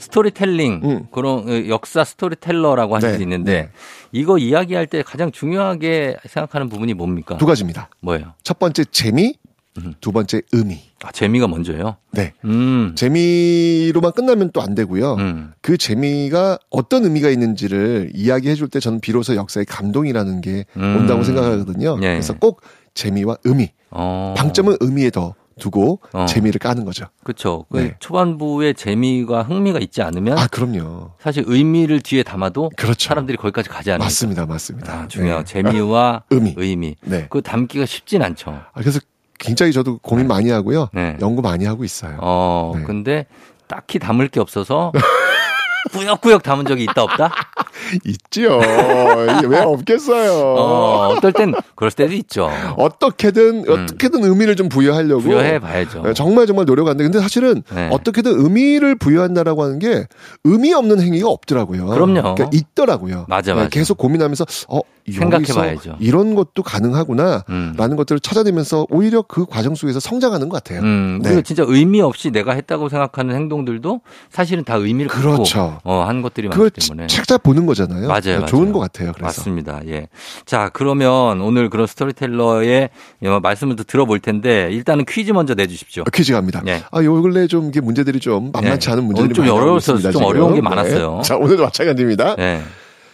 [0.00, 1.06] 스토리텔링 음.
[1.12, 3.16] 그런 그 역사 스토리텔러라고 하실 네.
[3.16, 3.70] 수 있는데 네.
[4.12, 7.36] 이거 이야기할 때 가장 중요하게 생각하는 부분이 뭡니까?
[7.36, 7.88] 두 가지입니다.
[8.00, 8.32] 뭐예요?
[8.42, 9.34] 첫 번째 재미,
[9.78, 9.94] 음.
[10.00, 10.80] 두 번째 의미.
[11.02, 11.96] 아, 재미가 먼저요?
[12.12, 12.32] 네.
[12.44, 12.92] 음.
[12.96, 15.14] 재미로만 끝나면 또 안 되고요.
[15.14, 15.52] 음.
[15.62, 20.96] 그 재미가 어떤 의미가 있는지를 이야기해 줄 때 저는 비로소 역사의 감동이라는 게 음.
[20.98, 21.96] 온다고 생각하거든요.
[22.02, 22.08] 예.
[22.08, 22.62] 그래서 꼭
[22.94, 23.70] 재미와 의미.
[23.90, 24.34] 어.
[24.36, 26.26] 방점은 의미에 더 두고 어.
[26.26, 27.06] 재미를 까는 거죠.
[27.22, 27.66] 그렇죠.
[27.70, 27.94] 네.
[28.00, 31.12] 초반부에 재미가 흥미가 있지 않으면 아 그럼요.
[31.20, 33.08] 사실 의미를 뒤에 담아도 그렇죠.
[33.08, 34.04] 사람들이 거기까지 가지 않아요.
[34.06, 34.92] 맞습니다, 맞습니다.
[34.92, 35.52] 아, 중요한 네.
[35.62, 36.96] 재미와 의미, 의미.
[37.02, 37.26] 네.
[37.30, 38.50] 그 담기가 쉽진 않죠.
[38.50, 38.98] 아, 그래서
[39.38, 40.28] 굉장히 저도 고민 네.
[40.28, 40.88] 많이 하고요.
[40.92, 41.16] 네.
[41.20, 42.18] 연구 많이 하고 있어요.
[42.20, 42.82] 어, 네.
[42.82, 43.26] 근데
[43.68, 44.90] 딱히 담을 게 없어서
[45.92, 47.32] 꾸역꾸역 담은 적이 있다 없다?
[48.04, 48.58] 있지요.
[49.48, 50.32] 왜 없겠어요.
[50.32, 52.50] 어, 어떨 땐 그럴 때도 있죠.
[52.76, 53.84] 어떻게든 음.
[53.84, 56.02] 어떻게든 의미를 좀 부여하려고 부여해 봐야죠.
[56.02, 57.88] 네, 정말 정말 노력하는데 근데 사실은 네.
[57.90, 60.06] 어떻게든 의미를 부여한다라고 하는 게
[60.44, 61.86] 의미 없는 행위가 없더라고요.
[61.86, 62.34] 그럼요.
[62.34, 63.26] 그러니까 있더라고요.
[63.28, 63.68] 맞아, 맞아.
[63.68, 65.96] 계속 고민하면서 어 생각해 봐야죠.
[65.98, 67.96] 이런 것도 가능하구나라는 음.
[67.96, 70.82] 것들을 찾아내면서 오히려 그 과정 속에서 성장하는 것 같아요.
[70.82, 71.28] 음, 네.
[71.30, 74.00] 그리고 진짜 의미 없이 내가 했다고 생각하는 행동들도
[74.30, 75.58] 사실은 다 의미를 그렇죠.
[75.58, 78.06] 갖고 어, 한 것들이 많기 때문에 찾아보는 거잖아요.
[78.08, 78.46] 맞아요, 네, 맞아요.
[78.46, 79.12] 좋은 것 같아요.
[79.12, 79.26] 그래서.
[79.26, 79.80] 맞습니다.
[79.86, 80.08] 예.
[80.44, 82.90] 자 그러면 오늘 그런 스토리텔러의
[83.42, 86.02] 말씀을 또 들어볼 텐데 일단은 퀴즈 먼저 내주십시오.
[86.06, 86.60] 아, 퀴즈 갑니다.
[86.64, 86.82] 네.
[86.90, 88.92] 아 요 근래 좀 이게 문제들이 좀 만만치 네.
[88.92, 91.16] 않은 문제들이 좀 어려워서 좀 어려운 게 많았어요.
[91.18, 91.22] 네.
[91.22, 92.36] 자 오늘도 마찬가지입니다.
[92.36, 92.62] 네.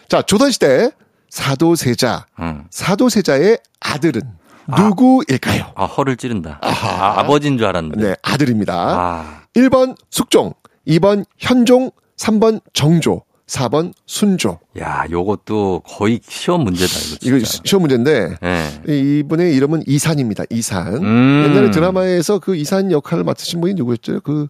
[0.09, 0.89] 자 조선 시대
[1.29, 2.63] 사도세자, 음.
[2.69, 4.21] 사도세자의 아들은
[4.69, 4.81] 아.
[4.81, 5.71] 누구일까요?
[5.75, 6.59] 아, 허를 찌른다.
[6.61, 8.01] 아, 아버지인 줄 알았는데.
[8.01, 8.73] 네, 아들입니다.
[8.75, 9.41] 아.
[9.55, 10.53] 1번 숙종,
[10.87, 14.59] 2번 현종, 3번 정조, 4번 순조.
[14.79, 17.17] 야, 요것도 거의 시험 문제다, 이거.
[17.19, 17.35] 진짜.
[17.37, 18.81] 이거 시험 문제인데, 네.
[18.87, 20.95] 이분의 이름은 이산입니다, 이산.
[20.95, 21.45] 음.
[21.47, 24.19] 옛날에 드라마에서 그 이산 역할을 맡으신 분이 누구였죠?
[24.21, 24.47] 그,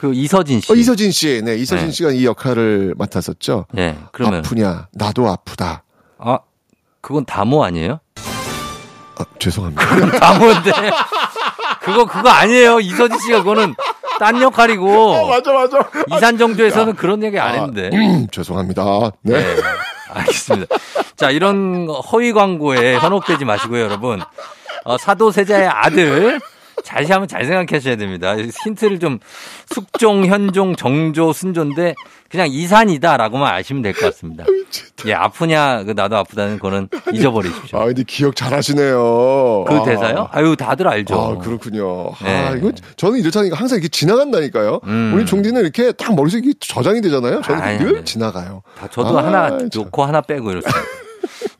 [0.00, 0.72] 그 이서진 씨.
[0.72, 1.42] 어, 이서진 씨.
[1.44, 1.92] 네, 이서진 네.
[1.92, 3.66] 씨가 이 역할을 맡았었죠.
[3.72, 4.40] 네, 그러면.
[4.40, 5.84] 아프냐, 나도 아프다.
[6.18, 6.38] 아,
[7.00, 8.00] 그건 다모 아니에요?
[9.20, 10.18] 아, 죄송합니다.
[10.18, 10.70] 다모인데.
[11.82, 12.80] 그거, 그거 아니에요.
[12.80, 13.74] 이서진 씨가 그거는
[14.18, 15.12] 딴 역할이고.
[15.12, 15.78] 어, 맞아, 맞아.
[16.16, 16.96] 이산정조에서는 야.
[16.96, 17.90] 그런 얘기 안 아, 했는데.
[17.92, 18.82] 음, 죄송합니다.
[19.22, 19.38] 네.
[19.38, 19.62] 네.
[20.12, 20.76] 알겠습니다.
[21.16, 24.20] 자, 이런 허위 광고에 현혹되지 마시고요, 여러분.
[24.84, 26.40] 어, 사도세자의 아들.
[26.84, 28.34] 다시 한번 잘 생각하셔야 됩니다.
[28.64, 29.18] 힌트를 좀
[29.72, 31.94] 숙종, 현종, 정조, 순조인데
[32.30, 34.44] 그냥 이산이다라고만 아시면 될 것 같습니다.
[35.06, 37.78] 예, 아프냐, 그 나도 아프다는 거는 잊어버리십시오.
[37.78, 39.64] 아, 근데 기억 잘 하시네요.
[39.66, 39.82] 그 아.
[39.84, 40.28] 대사요?
[40.30, 41.20] 아유, 다들 알죠.
[41.20, 42.10] 아, 그렇군요.
[42.20, 42.36] 아, 네.
[42.48, 44.80] 아, 이거 저는 이렇다니까 항상 이렇게 지나간다니까요.
[44.84, 45.12] 음.
[45.14, 47.40] 우리 종디는 이렇게 딱 머릿속에 저장이 되잖아요.
[47.42, 48.04] 저는 아니, 늘 아니.
[48.04, 48.62] 지나가요.
[48.78, 50.80] 다 저도 아, 하나 놓고 하나 빼고 이렇습니다.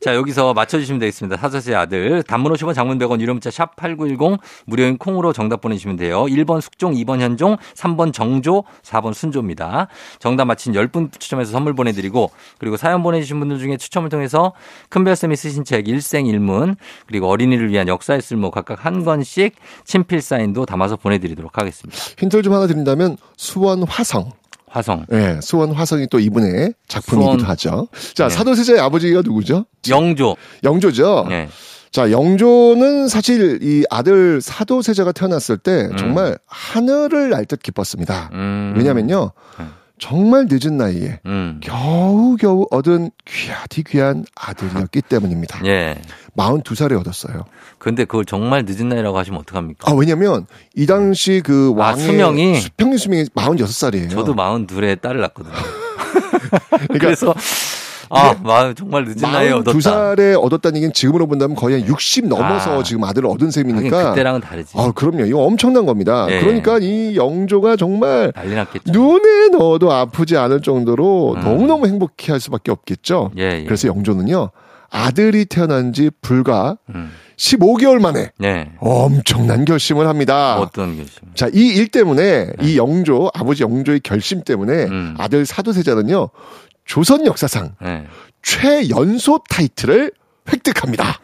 [0.01, 1.37] 자, 여기서 맞춰주시면 되겠습니다.
[1.37, 2.23] 사자의 아들.
[2.23, 6.23] 단문 50원 장문 100원 유료 문자 샵8910 무료인 콩으로 정답 보내주시면 돼요.
[6.23, 9.89] 1번 숙종, 2번 현종, 3번 정조, 4번 순조입니다.
[10.17, 14.53] 정답 맞힌 10분 추첨해서 선물 보내드리고 그리고 사연 보내주신 분들 중에 추첨을 통해서
[14.89, 19.53] 큰별쌤이 쓰신 책 일생일문 그리고 어린이를 위한 역사의 쓸모 각각 한 권씩
[19.85, 21.95] 친필 사인도 담아서 보내드리도록 하겠습니다.
[22.17, 24.40] 힌트를 좀 하나 드린다면 수원 화성.
[24.71, 25.05] 화성.
[25.09, 27.49] 네, 수원 화성이 또 이분의 작품이기도 수원.
[27.51, 27.87] 하죠.
[28.13, 28.35] 자, 네.
[28.35, 29.65] 사도세자의 아버지가 누구죠?
[29.89, 30.35] 영조.
[30.63, 31.25] 영조죠.
[31.29, 31.49] 네.
[31.91, 35.97] 자, 영조는 사실 이 아들 사도세자가 태어났을 때 음.
[35.97, 38.29] 정말 하늘을 날 듯 기뻤습니다.
[38.31, 38.73] 음.
[38.77, 39.31] 왜냐면요.
[39.59, 39.71] 음.
[40.01, 41.59] 정말 늦은 나이에 음.
[41.61, 45.61] 겨우겨우 얻은 귀하디 귀한 아들이었기 때문입니다.
[45.65, 46.01] 예.
[46.35, 47.45] 42살에 얻었어요.
[47.77, 49.89] 근데 그걸 정말 늦은 나이라고 하시면 어떡합니까?
[49.89, 54.09] 아, 왜냐면 이 당시 그 아, 왕의 아, 수명이 평균 수명이 42살이에요.
[54.09, 55.53] 저도 42에 딸을 낳거든요.
[56.69, 57.35] 그러니까 그래서
[58.11, 59.77] 아, 마, 정말 늦은 나이에 얻었다.
[59.77, 64.09] 2살에 얻었다는 얘기는 지금으로 본다면 거의 한 60 넘어서 아, 지금 아들을 얻은 셈이니까.
[64.11, 64.73] 그때랑은 다르지.
[64.77, 65.25] 아, 그럼요.
[65.25, 66.27] 이거 엄청난 겁니다.
[66.29, 66.39] 예.
[66.41, 68.91] 그러니까 이 영조가 정말 난리 났겠죠.
[68.91, 71.41] 눈에 넣어도 아프지 않을 정도로 음.
[71.43, 73.31] 너무너무 행복해 할 수밖에 없겠죠.
[73.37, 73.63] 예, 예.
[73.63, 74.49] 그래서 영조는요.
[74.89, 77.11] 아들이 태어난 지 불과 음.
[77.37, 78.71] 15개월 만에 네.
[78.79, 80.59] 엄청난 결심을 합니다.
[80.59, 81.13] 어떤 결심?
[81.33, 82.51] 자, 이 일 때문에 네.
[82.61, 85.15] 이 영조 아버지 영조의 결심 때문에 음.
[85.17, 86.29] 아들 사도세자는요
[86.85, 88.05] 조선 역사상 네.
[88.41, 90.11] 최연소 타이틀을
[90.51, 91.19] 획득합니다.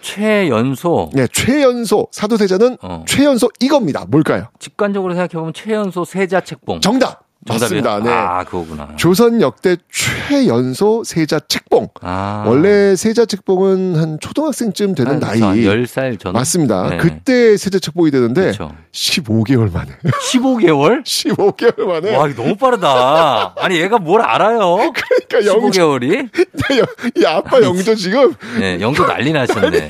[0.00, 1.10] 최연소.
[1.12, 3.04] 네, 최연소 사도세자는 어.
[3.06, 4.04] 최연소 이겁니다.
[4.08, 4.48] 뭘까요?
[4.58, 6.80] 직관적으로 생각해 보면 최연소 세자 책봉.
[6.80, 7.27] 정답.
[7.48, 7.98] 맞습니다.
[8.00, 8.10] 네.
[8.10, 8.88] 아, 그거구나.
[8.96, 11.88] 조선 역대 최연소 세자 책봉.
[12.02, 12.44] 아.
[12.46, 15.40] 원래 세자 책봉은 한 초등학생쯤 되는 한, 나이.
[15.40, 16.32] 10살 전.
[16.32, 16.90] 맞습니다.
[16.90, 16.96] 네.
[16.98, 18.72] 그때 세자 책봉이 되는데 그쵸.
[18.92, 19.92] 15개월 만에.
[20.32, 21.04] 15개월?
[21.04, 22.16] 15개월 만에.
[22.16, 23.54] 와, 너무 빠르다.
[23.58, 24.92] 아니, 얘가 뭘 알아요?
[25.28, 26.28] 그러니까 15개월이?
[27.16, 28.34] 이 아빠 영조 지금.
[28.58, 29.88] 네, 영조 난리 나셨네.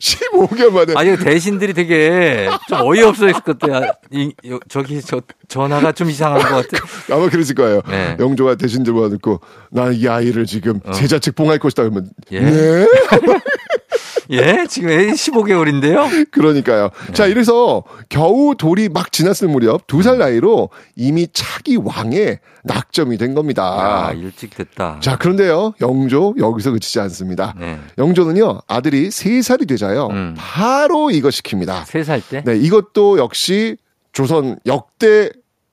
[0.00, 0.94] 15개월 만에.
[0.96, 3.92] 아니, 대신들이 되게 좀 어이없어 했을 것 같아요.
[4.10, 4.32] 이,
[4.68, 6.84] 저기, 저, 전화가 좀 이상한 것 같아.
[7.10, 7.80] 아마 그랬을 거예요.
[7.88, 8.16] 네.
[8.18, 10.92] 영조가 대신들 와놓고, 나이 아이를 지금 어.
[10.92, 11.82] 제자 측 봉할 것이다.
[11.82, 12.40] 그러면, 예?
[12.40, 12.86] 네?
[14.32, 14.64] 예?
[14.68, 16.30] 지금 애 15개월인데요?
[16.30, 16.90] 그러니까요.
[17.08, 17.12] 네.
[17.12, 23.34] 자, 이래서 겨우 돌이 막 지났을 무렵 두 살 나이로 이미 차기 왕의 낙점이 된
[23.34, 23.64] 겁니다.
[24.08, 24.98] 아, 일찍 됐다.
[25.00, 25.74] 자, 그런데요.
[25.80, 27.54] 영조 여기서 그치지 않습니다.
[27.58, 27.78] 네.
[27.98, 28.60] 영조는요.
[28.68, 30.06] 아들이 3살이 되자요.
[30.12, 30.34] 음.
[30.38, 31.82] 바로 이거 시킵니다.
[31.84, 32.42] 3살 때?
[32.44, 33.76] 네, 이것도 역시
[34.12, 35.30] 조선 역대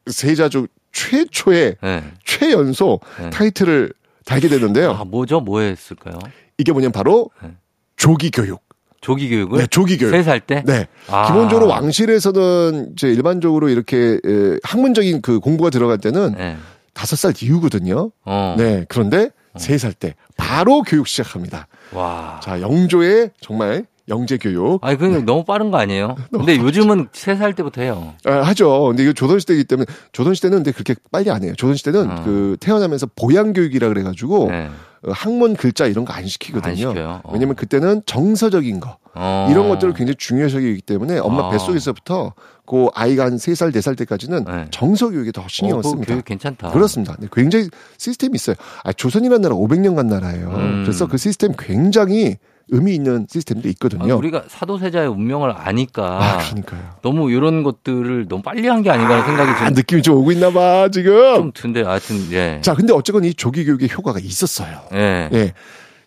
[0.07, 2.03] 세자주 최초의 네.
[2.25, 3.29] 최연소 네.
[3.29, 3.93] 타이틀을
[4.25, 4.91] 달게 되는데요.
[4.91, 5.39] 아, 뭐죠?
[5.39, 6.19] 뭐 했을까요?
[6.57, 7.51] 이게 뭐냐면 바로 네.
[7.95, 8.61] 조기 교육.
[8.99, 9.59] 조기 교육을?
[9.59, 10.11] 네, 조기 교육.
[10.13, 10.63] 3살 때?
[10.65, 10.87] 네.
[11.07, 11.27] 아.
[11.27, 14.19] 기본적으로 왕실에서는 이제 일반적으로 이렇게
[14.63, 16.57] 학문적인 그 공부가 들어갈 때는 네.
[16.93, 18.11] 5살 이후거든요.
[18.25, 18.55] 어.
[18.57, 18.85] 네.
[18.89, 21.67] 그런데 세 살 때 바로 교육 시작합니다.
[21.91, 22.39] 와.
[22.43, 24.79] 자, 영조의 정말 영재 교육.
[24.83, 25.21] 아니, 그건 네.
[25.21, 26.15] 너무 빠른 거 아니에요?
[26.31, 28.13] 근데 요즘은 세 살 때부터 해요.
[28.25, 28.85] 아, 하죠.
[28.87, 31.53] 근데 이거 조선 시대이기 때문에, 조선 시대는 근데 그렇게 빨리 안 해요.
[31.57, 32.23] 조선 시대는 어.
[32.23, 34.69] 그 태어나면서 보양 교육이라 그래 가지고, 네.
[35.03, 36.89] 어, 학문 글자 이런 거 안 시키거든요.
[36.91, 37.21] 안 어.
[37.33, 39.47] 왜냐면 그때는 정서적인 거, 어.
[39.51, 41.49] 이런 것들을 굉장히 중요시하기 때문에 엄마 어.
[41.51, 42.33] 뱃속에서부터
[42.65, 44.65] 그 아이가 한 3살, 4살 때까지는 네.
[44.71, 46.13] 정서 교육에 더 신경을 어, 씁니다.
[46.13, 46.71] 교육 괜찮다.
[46.71, 47.15] 그렇습니다.
[47.19, 48.55] 네, 굉장히 시스템이 있어요.
[48.83, 50.49] 아, 조선이라는 나라 500년 간 나라예요.
[50.49, 50.83] 음.
[50.83, 52.37] 그래서 그 시스템 굉장히
[52.69, 54.13] 의미 있는 시스템도 있거든요.
[54.13, 56.19] 아, 우리가 사도세자의 운명을 아니까.
[56.21, 56.81] 아, 그러니까요.
[57.01, 59.67] 너무 이런 것들을 너무 빨리 한 게 아닌가 하는 생각이 좀.
[59.67, 61.35] 아, 느낌이 좀 오고 있나 봐, 지금.
[61.35, 62.59] 좀 든데, 하여튼, 예.
[62.61, 64.81] 자, 근데 어쨌건 이 조기 교육의 효과가 있었어요.
[64.93, 65.29] 예.
[65.33, 65.53] 예.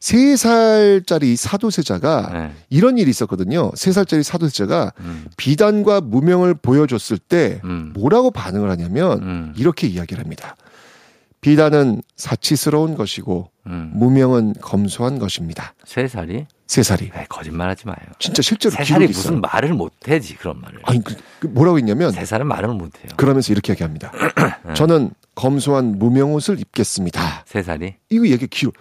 [0.00, 2.52] 3살짜리 사도세자가 네.
[2.70, 3.70] 이런 일이 있었거든요.
[3.72, 5.26] 3살짜리 사도세자가 음.
[5.36, 7.92] 비단과 무명을 보여줬을 때 음.
[7.94, 9.54] 뭐라고 반응을 하냐면 음.
[9.56, 10.56] 이렇게 이야기를 합니다.
[11.42, 13.90] 비단은 사치스러운 것이고 음.
[13.94, 15.74] 무명은 검소한 것입니다.
[15.84, 16.46] 세 살이?
[16.66, 17.10] 세 살이.
[17.28, 17.96] 거짓말하지 마요.
[18.18, 19.40] 진짜 실제로 세 살이 무슨 있어요.
[19.40, 20.78] 말을 못해지 그런 말을.
[20.84, 23.08] 아니 그, 그 뭐라고 했냐면 세 살은 말을 못해요.
[23.16, 24.12] 그러면서 이렇게 얘기합니다.
[24.64, 24.74] 네.
[24.74, 27.44] 저는 검소한 무명 옷을 입겠습니다.
[27.46, 27.94] 세 살이?
[28.10, 28.74] 이거 얘기 기록.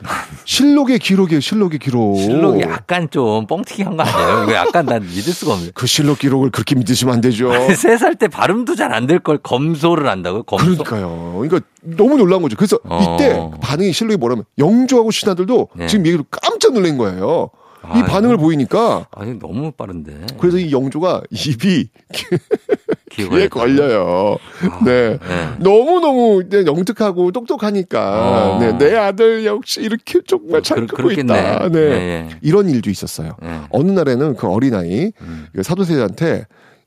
[0.45, 1.39] 실록의 기록이에요.
[1.39, 2.17] 실록의 기록.
[2.17, 4.43] 실록이 약간 좀 뻥튀기 한 거 아니에요?
[4.43, 5.71] 이거 약간 난 믿을 수가 없네.
[5.73, 7.51] 그 실록 기록을 그렇게 믿으시면 안 되죠.
[7.75, 10.43] 세 살 때 발음도 잘 안 될 걸 검소를 한다고요?
[10.43, 10.83] 검소?
[10.83, 11.33] 그러니까요.
[11.39, 12.55] 그러니까 너무 놀란 거죠.
[12.57, 13.15] 그래서 어.
[13.15, 15.87] 이때 반응이 실록이 뭐라면 영 조하고 신하들도 네.
[15.87, 17.49] 지금 얘기를 깜짝 놀란 거예요.
[17.95, 20.27] 이 아, 반응을 보이니까 아니 너무 빠른데.
[20.37, 21.89] 그래서 이 영조가 입이
[23.11, 24.37] 귀에 걸려요.
[24.69, 25.17] 아, 네.
[25.17, 25.49] 네.
[25.59, 28.59] 너무 너무 영특하고 똑똑하니까 어.
[28.59, 28.77] 네.
[28.77, 31.69] 내 아들 역시 이렇게 정말 잘 그, 크고 있다.
[31.69, 31.89] 네.
[31.89, 32.29] 네.
[32.41, 33.37] 이런 일도 있었어요.
[33.41, 33.61] 네.
[33.69, 35.47] 어느 날에는 그 어린 아이 음.
[35.53, 36.45] 그 사도세자한테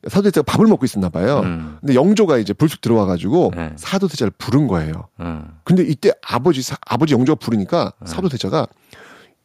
[0.09, 1.41] 사도세자가 밥을 먹고 있었나 봐요.
[1.45, 1.77] 음.
[1.81, 3.73] 근데 영조가 이제 불쑥 들어와가지고 네.
[3.77, 5.09] 사도세자를 부른 거예요.
[5.21, 5.47] 음.
[5.65, 8.07] 근데 이때 아버지 사, 아버지 영조가 부르니까 네.
[8.07, 8.67] 사도세자가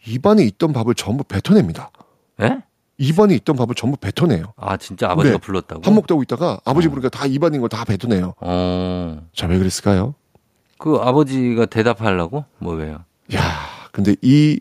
[0.07, 1.91] 입안에 있던 밥을 전부 뱉어냅니다.
[2.41, 2.59] 예?
[2.97, 4.53] 입안에 있던 밥을 전부 뱉어내요.
[4.55, 5.41] 아 진짜 아버지가 네.
[5.41, 5.81] 불렀다고?
[5.81, 6.89] 밥 먹다 고 있다가 아버지 어.
[6.91, 8.33] 부르니까 다 입안인 걸 다 뱉어내요.
[8.39, 9.21] 어.
[9.35, 10.15] 자왜 그랬을까요?
[10.79, 12.45] 그 아버지가 대답하려고?
[12.59, 13.03] 뭐 왜요?
[13.35, 13.41] 야,
[13.91, 14.59] 근데 이이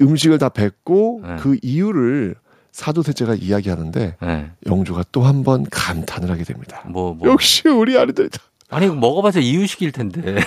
[0.00, 1.36] 음식을 다 뱉고 네.
[1.36, 2.34] 그 이유를
[2.74, 4.50] 사도세자가 이야기하는데 네.
[4.66, 6.82] 영주가 또 한 번 감탄을 하게 됩니다.
[6.88, 7.30] 뭐, 뭐.
[7.30, 8.28] 역시 우리 아이들
[8.68, 10.42] 아니 먹어봐서 이유식일 텐데.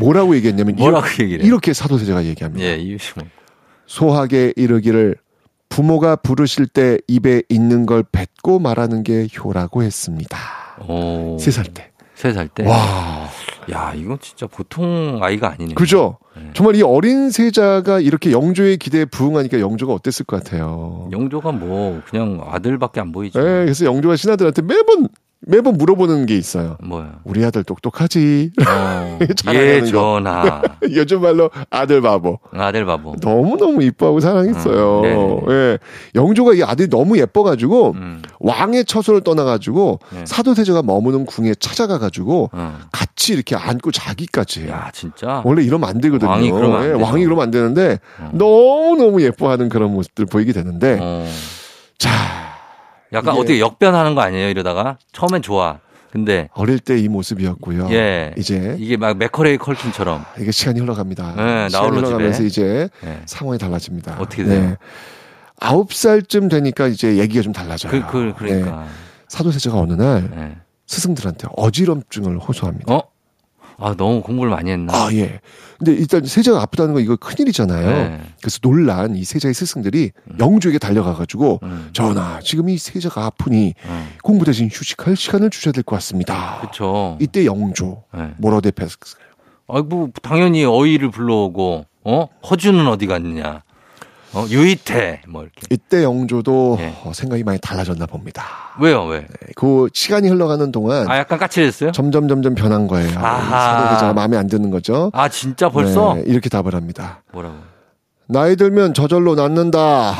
[0.00, 2.64] 뭐라, 고 얘기했냐면 뭐라고 얘기를 이렇게 사도세자가 얘기합니다.
[2.64, 3.18] 예, 이유식.
[3.18, 3.26] 뭐.
[3.86, 5.16] 소학에 이르기를
[5.68, 10.38] 부모가 부르실 때 입에 있는 걸 뱉고 말하는 게 효라고 했습니다.
[11.38, 11.90] 세 살 때.
[12.14, 12.64] 세 살 때.
[12.66, 13.28] 와.
[13.70, 15.74] 야, 이건 진짜 보통 아이가 아니네요.
[15.74, 16.18] 그죠?
[16.36, 16.50] 네.
[16.54, 21.08] 정말 이 어린 세자가 이렇게 영조의 기대에 부응하니까 영조가 어땠을 것 같아요.
[21.12, 23.38] 영조가 뭐 그냥 아들밖에 안 보이죠.
[23.38, 25.08] 네, 그래서 영조가 신하들한테 매번
[25.44, 26.76] 매번 물어보는 게 있어요.
[26.82, 27.18] 뭐야?
[27.24, 28.52] 우리 아들 똑똑하지?
[28.64, 29.18] 어,
[29.52, 30.62] 예, 전하.
[30.94, 32.38] 요즘 말로 아들 바보.
[32.52, 33.16] 아들 바보.
[33.20, 35.00] 너무너무 이뻐하고 사랑했어요.
[35.00, 35.78] 음, 예.
[36.14, 38.22] 영조가 이 아들이 너무 예뻐가지고, 음.
[38.38, 40.24] 왕의 처소를 떠나가지고, 네.
[40.26, 42.74] 사도세자가 머무는 궁에 찾아가가지고, 음.
[42.92, 44.68] 같이 이렇게 안고 자기까지.
[44.68, 45.42] 야, 진짜?
[45.44, 46.30] 원래 이러면 안 되거든요.
[46.30, 48.30] 왕이 그러면, 예, 왕이 그러면 안 되는데, 어.
[48.32, 51.26] 너무너무 예뻐하는 그런 모습들 보이게 되는데, 어.
[51.98, 52.41] 자.
[53.12, 54.48] 약간 어떻게 역변하는 거 아니에요?
[54.48, 55.78] 이러다가 처음엔 좋아.
[56.10, 57.88] 근데 어릴 때 이 모습이었고요.
[57.90, 58.34] 예.
[58.36, 61.34] 이제 이게 막 맥커레이 컬킨처럼 아, 이게 시간이 흘러갑니다.
[61.36, 62.46] 네, 시간이 흘러가면서 집에.
[62.46, 63.22] 이제 네.
[63.26, 64.16] 상황이 달라집니다.
[64.20, 64.60] 어떻게 돼요?
[64.60, 64.76] 네.
[65.58, 67.90] 아홉 살쯤 되니까 이제 얘기가 좀 달라져요.
[67.92, 68.88] 그, 그 그러니까 네.
[69.28, 70.56] 사도세자가 어느 날 네.
[70.86, 72.92] 스승들한테 어지럼증을 호소합니다.
[72.94, 73.02] 어?
[73.78, 74.92] 아, 너무 공부를 많이 했나?
[74.94, 75.40] 아, 예.
[75.78, 77.86] 근데 일단 세자가 아프다는 거 이거 큰일이잖아요.
[77.88, 78.20] 네.
[78.40, 80.36] 그래서 놀란 이 세자의 스승들이 음.
[80.38, 81.90] 영주에게 달려가가지고 음.
[81.92, 84.08] 전하, 지금 이 세자가 아프니 음.
[84.22, 86.58] 공부 대신 휴식할 시간을 주셔야 될 것 같습니다.
[86.60, 87.16] 그렇죠.
[87.20, 88.30] 이때 영조 네.
[88.38, 89.22] 뭐라고 대표했을까요?
[89.68, 92.26] 아이고, 당연히 어이를 불러오고, 어?
[92.48, 93.62] 허준은 어디 갔느냐?
[94.34, 95.62] 어, 유이태 뭐 이렇게.
[95.70, 96.94] 이때 영조도 예.
[97.04, 98.44] 어, 생각이 많이 달라졌나 봅니다.
[98.80, 99.20] 왜요, 왜?
[99.20, 101.92] 네, 그 시간이 흘러가는 동안 아 약간 까칠했어요?
[101.92, 103.10] 점점 점점 변한 거예요.
[103.10, 105.10] 사도세자가 마음에 안 드는 거죠.
[105.12, 106.14] 아 진짜 벌써?
[106.14, 107.22] 네, 이렇게 답을 합니다.
[107.32, 107.56] 뭐라고?
[108.26, 110.14] 나이 들면 저절로 낫는다.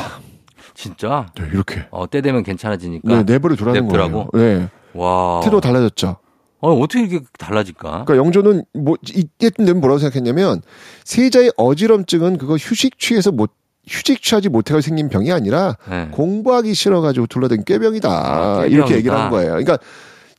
[0.75, 1.27] 진짜?
[1.35, 1.85] 네, 이렇게.
[1.91, 3.07] 어, 때 되면 괜찮아지니까.
[3.07, 4.27] 네, 내버려 두라는 거예요.
[4.33, 4.69] 네.
[4.93, 5.41] 와.
[5.43, 6.17] 태도 달라졌죠.
[6.59, 8.05] 어, 어떻게 이렇게 달라질까?
[8.05, 10.61] 그러니까 영조는 뭐 이때쯤 되면 뭐라고 생각했냐면
[11.03, 13.51] 세자의 어지럼증은 그거 휴식 취해서 못
[13.87, 16.07] 휴직 취하지 못해서 생긴 병이 아니라 네.
[16.11, 18.09] 공부하기 싫어가지고 둘러댄 꾀병이다.
[18.09, 19.49] 아, 이렇게 얘기를 한 거예요.
[19.49, 19.77] 그러니까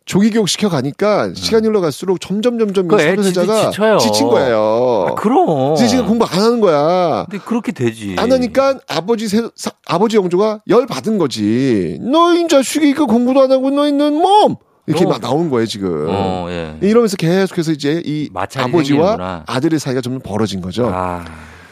[0.07, 1.35] 조기 교육 시켜 가니까 네.
[1.35, 5.07] 시간이 흘러갈수록 점점 점점 그 사도세자가 지친 거예요.
[5.09, 5.77] 아, 그럼.
[5.77, 7.27] 지금 공부 안 하는 거야.
[7.31, 8.15] 근데 그렇게 되지.
[8.19, 11.99] 안 하니까 아버지 세, 사, 아버지 영조가 열 받은 거지.
[12.03, 16.07] 너인 자식이 그 공부도 안 하고 너희는 몸 이렇게 막 나온 거예요 지금.
[16.11, 16.77] 어, 예.
[16.83, 19.45] 이러면서 계속해서 이제 이 아버지와 생기는구나.
[19.47, 20.91] 아들의 사이가 좀 벌어진 거죠.
[20.93, 21.25] 아.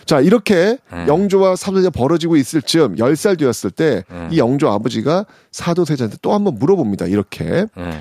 [0.05, 1.07] 자, 이렇게 네.
[1.07, 4.37] 영조와 사도세자 벌어지고 있을 즈음 10살 되었을 때이 네.
[4.37, 7.07] 영조 아버지가 사도세자한테 또 한번 물어봅니다.
[7.07, 7.67] 이렇게.
[7.77, 8.01] 네.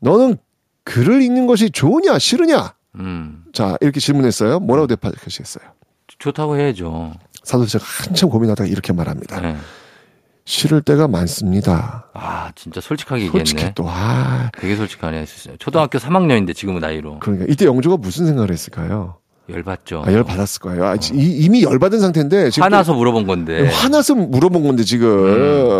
[0.00, 0.36] 너는
[0.84, 2.74] 글을 읽는 것이 좋으냐, 싫으냐?
[2.96, 3.44] 음.
[3.52, 4.60] 자, 이렇게 질문했어요.
[4.60, 5.64] 뭐라고 대답하시겠어요?
[6.18, 7.14] 좋다고 해야죠.
[7.42, 9.40] 사도세자가 한참 고민하다가 이렇게 말합니다.
[9.40, 9.56] 네.
[10.44, 12.08] 싫을 때가 많습니다.
[12.14, 13.44] 아, 진짜 솔직하게 얘기했네.
[13.44, 14.50] 솔직히 또, 아.
[14.56, 15.26] 되게 솔직하네.
[15.58, 17.18] 초등학교 3학년인데 지금은 나이로.
[17.18, 19.18] 그러니까 이때 영조가 무슨 생각을 했을까요?
[19.48, 20.02] 열받죠.
[20.06, 20.84] 아, 열받았을 거예요.
[20.84, 20.96] 아, 어.
[21.14, 22.50] 이, 미 열받은 상태인데.
[22.50, 23.62] 지금 화나서 물어본 건데.
[23.62, 25.08] 네, 화나서 물어본 건데, 지금.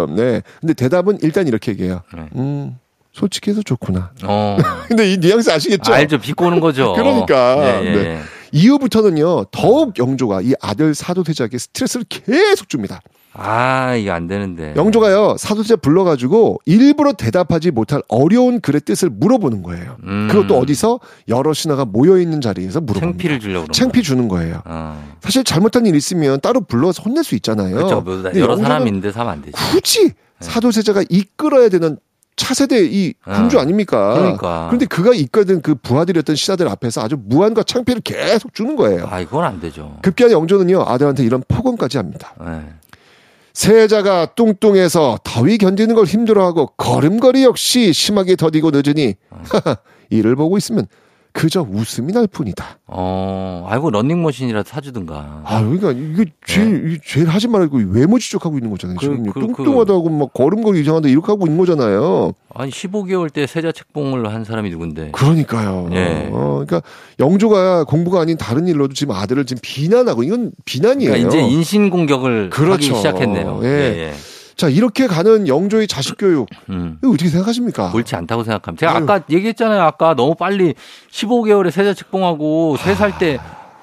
[0.09, 0.15] 음.
[0.17, 0.43] 네.
[0.61, 2.03] 근데 대답은 일단 이렇게 얘기해요.
[2.15, 2.29] 네.
[2.37, 2.79] 음,
[3.13, 4.13] 솔직해서 좋구나.
[4.25, 4.57] 어.
[4.89, 5.93] 근데 이 뉘앙스 아시겠죠?
[5.93, 6.19] 알죠.
[6.19, 6.93] 비꼬는 거죠.
[6.95, 7.83] 그러니까.
[7.83, 7.93] 예, 예.
[7.93, 8.21] 네.
[8.53, 13.01] 이후부터는요, 더욱 영조가 이 아들 사도세자에게 스트레스를 계속 줍니다.
[13.39, 14.75] 아, 이게 안 되는데.
[14.77, 19.97] 영조가요, 사도세자 불러가지고 일부러 대답하지 못할 어려운 글의 뜻을 물어보는 거예요.
[20.05, 20.29] 음.
[20.31, 23.67] 그것도 어디서 여러 신하가 모여있는 자리에서 물어보는 창피를 주려고.
[23.73, 24.63] 창피 주는 거예요.
[24.65, 25.17] 어.
[25.21, 27.75] 사실 잘못한 일 있으면 따로 불러서 혼낼 수 있잖아요.
[27.75, 28.01] 그렇죠.
[28.01, 29.57] 뭐, 여러 사람인데 사면 안 되죠.
[29.73, 30.13] 굳이 네.
[30.41, 31.99] 사도세자가 이끌어야 되는
[32.37, 33.61] 차세대 이 군주 어.
[33.63, 34.15] 아닙니까?
[34.15, 34.67] 그러니까.
[34.69, 39.07] 그런데 그가 이끌던 그 부하들이었던 신하들 앞에서 아주 무한과 창피를 계속 주는 거예요.
[39.11, 39.97] 아, 이건 안 되죠.
[40.03, 42.35] 급기야 영조는요, 아들한테 이런 폭언까지 합니다.
[42.45, 42.61] 네.
[43.57, 49.43] 세자가 뚱뚱해서 더위 견디는 걸 힘들어하고 걸음걸이 역시 심하게 더디고 늦으니 어.
[50.11, 50.87] 이를 보고 있으면
[51.37, 52.79] 그저 웃음이 날 뿐이다.
[52.87, 55.43] 어, 아이고 런닝머신이라도 사주든가.
[55.45, 56.99] 아, 그러니까 이게 제일 네.
[57.05, 58.97] 제일 하지 말고 외모 지적하고 있는 거잖아요.
[58.97, 62.33] 그, 지금 그, 뚱뚱하다고 그, 막 걸음걸이 이상한데 이렇게 하고 있는 거잖아요.
[62.55, 65.11] 아니 15개월 때 세자 책봉을 한 사람이 누군데?
[65.11, 65.91] 그러니까요.
[65.93, 66.31] 예.
[66.33, 66.81] 어, 그러니까
[67.21, 71.13] 영조가 공부가 아닌 다른 일로도 지금 아들을 지금 비난하고 이건 비난이에요.
[71.13, 72.73] 그러니까 이제 인신 공격을 그렇죠.
[72.73, 73.61] 하기 시작했네요.
[73.63, 73.69] 예.
[73.69, 74.13] 예, 예.
[74.57, 76.49] 자, 이렇게 가는 영조의 자식 교육.
[76.71, 76.99] 음.
[77.03, 77.93] 이거 어떻게 생각하십니까?
[77.95, 78.81] 옳지 않다고 생각합니다.
[78.81, 79.03] 제가 아유.
[79.05, 79.83] 아까 얘기했잖아요.
[79.83, 80.75] 아까 너무 빨리
[81.11, 83.39] 15개월에 세자 책봉하고 3살 때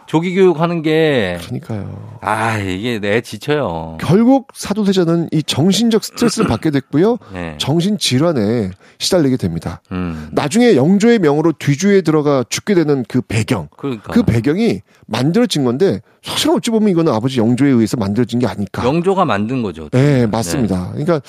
[0.06, 2.18] 조기 교육하는 게 그러니까요.
[2.22, 3.98] 아 이게 내 지쳐요.
[4.00, 7.18] 결국 사도세자는 이 정신적 스트레스를 받게 됐고요.
[7.34, 7.56] 네.
[7.58, 9.82] 정신 질환에 시달리게 됩니다.
[9.92, 10.30] 음.
[10.32, 14.14] 나중에 영조의 명으로 뒤주에 들어가 죽게 되는 그 배경, 그러니까.
[14.14, 18.86] 그 배경이 만들어진 건데 사실 어찌 보면 이거는 아버지 영조에 의해서 만들어진 게 아닐까.
[18.86, 19.90] 영조가 만든 거죠.
[19.90, 20.94] 네, 맞습니다.
[20.96, 21.04] 네.
[21.04, 21.22] 그러니까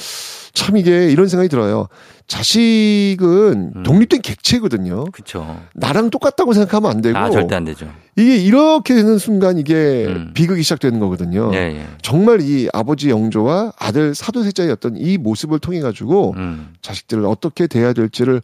[0.54, 1.88] 참 이게 이런 생각이 들어요.
[2.28, 3.82] 자식은 음.
[3.82, 5.06] 독립된 객체거든요.
[5.06, 5.60] 그렇죠.
[5.74, 7.18] 나랑 똑같다고 생각하면 안 되고.
[7.18, 7.90] 아, 절대 안 되죠.
[8.16, 10.30] 이게 이렇게 되는 순간 이게 음.
[10.32, 11.50] 비극이 시작되는 거거든요.
[11.54, 11.86] 예, 예.
[12.02, 16.72] 정말 이 아버지 영조와 아들 사도세자의 어떤 이 모습을 통해 가지고 음.
[16.80, 18.40] 자식들을 어떻게 대해야 될지를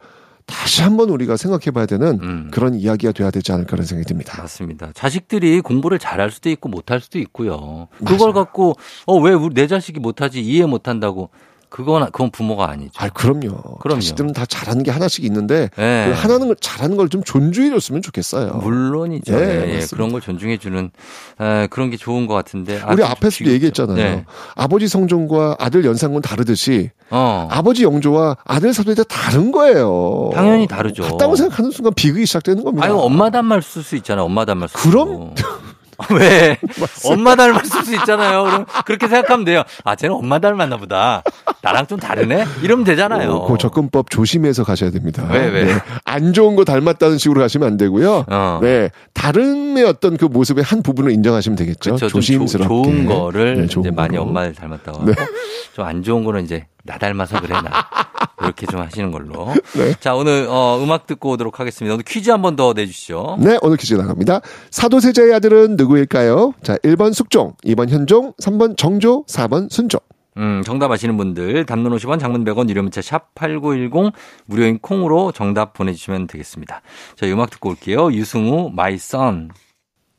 [0.47, 2.49] 다시 한번 우리가 생각해 봐야 되는 음.
[2.51, 4.37] 그런 이야기가 돼야 되지 않을까라는 생각이 듭니다.
[4.43, 4.91] 맞습니다.
[4.95, 7.87] 자식들이 공부를 잘할 수도 있고 못할 수도 있고요.
[7.99, 8.33] 그걸 맞아요.
[8.33, 8.75] 갖고
[9.07, 11.31] 어 왜 내 자식이 못하지 이해 못한다고
[11.71, 12.93] 그건 그건 부모가 아니죠.
[12.99, 13.79] 아, 그럼요.
[13.81, 14.01] 그럼요.
[14.01, 16.07] 자식들은 다 잘하는 게 하나씩 있는데 네.
[16.09, 18.55] 그 하나는 걸 잘하는 걸 좀 존중해 줬으면 좋겠어요.
[18.63, 19.37] 물론이죠.
[19.37, 19.87] 네, 예, 예.
[19.91, 20.91] 그런 걸 존중해 주는
[21.71, 22.81] 그런 게 좋은 것 같은데.
[22.91, 23.97] 우리 앞에서도 얘기했잖아요.
[23.97, 24.25] 네.
[24.55, 27.49] 아버지 성종과 아들 연상군 다르듯이 어.
[27.51, 30.31] 아버지 영조와 아들 사도가 다른 거예요.
[30.35, 31.03] 당연히 다르죠.
[31.03, 32.87] 같다고 생각하는 순간 비극이 시작되는 겁니다.
[32.87, 34.25] 아유, 엄마 단말 쓸 수 있잖아요.
[34.27, 35.35] 엄마 단말 쓸 그럼
[36.19, 36.59] 왜?
[37.05, 38.45] 엄마 닮았을 수 있잖아요.
[38.45, 39.63] 그럼 그렇게 생각하면 돼요.
[39.85, 41.23] 아, 쟤는 엄마 닮았나 보다.
[41.63, 42.45] 나랑 좀 다르네?
[42.63, 43.33] 이러면 되잖아요.
[43.33, 45.27] 어, 그 접근법 조심해서 가셔야 됩니다.
[45.31, 45.65] 왜, 왜?
[45.65, 45.75] 네.
[46.05, 48.25] 안 좋은 거 닮았다는 식으로 가시면 안 되고요.
[48.29, 48.59] 어.
[48.63, 48.91] 네.
[49.15, 51.97] 다른의 어떤 그 모습의 한 부분을 인정하시면 되겠죠.
[51.97, 52.09] 그렇죠.
[52.09, 52.69] 조심스럽게.
[52.69, 55.07] 조, 좋은 거를 네, 좋은 이제 많이 엄마를 닮았다고 하고.
[55.07, 55.15] 네.
[55.75, 57.71] 좀안 좋은 거는 이제 나 닮아서 그래, 나.
[58.43, 59.53] 이렇게 좀 하시는 걸로.
[59.77, 59.95] 네.
[60.01, 61.95] 자, 오늘 어, 음악 듣고 오도록 하겠습니다.
[61.95, 63.37] 오늘 퀴즈 한 번 더 내주시죠.
[63.41, 64.41] 네, 오늘 퀴즈 나갑니다.
[64.71, 66.55] 사도세자의 아들은 누구일까요?
[66.63, 70.01] 자, 1번 숙종, 2번 현종, 3번 정조, 4번 순종.
[70.37, 74.13] 음, 정답 아시는 분들 단문 50원, 장문 100원, 유료 문자 샵 8910
[74.47, 76.81] 무료인 콩으로 정답 보내주시면 되겠습니다.
[77.17, 78.11] 자, 음악 듣고 올게요.
[78.13, 79.51] 유승우, My Son.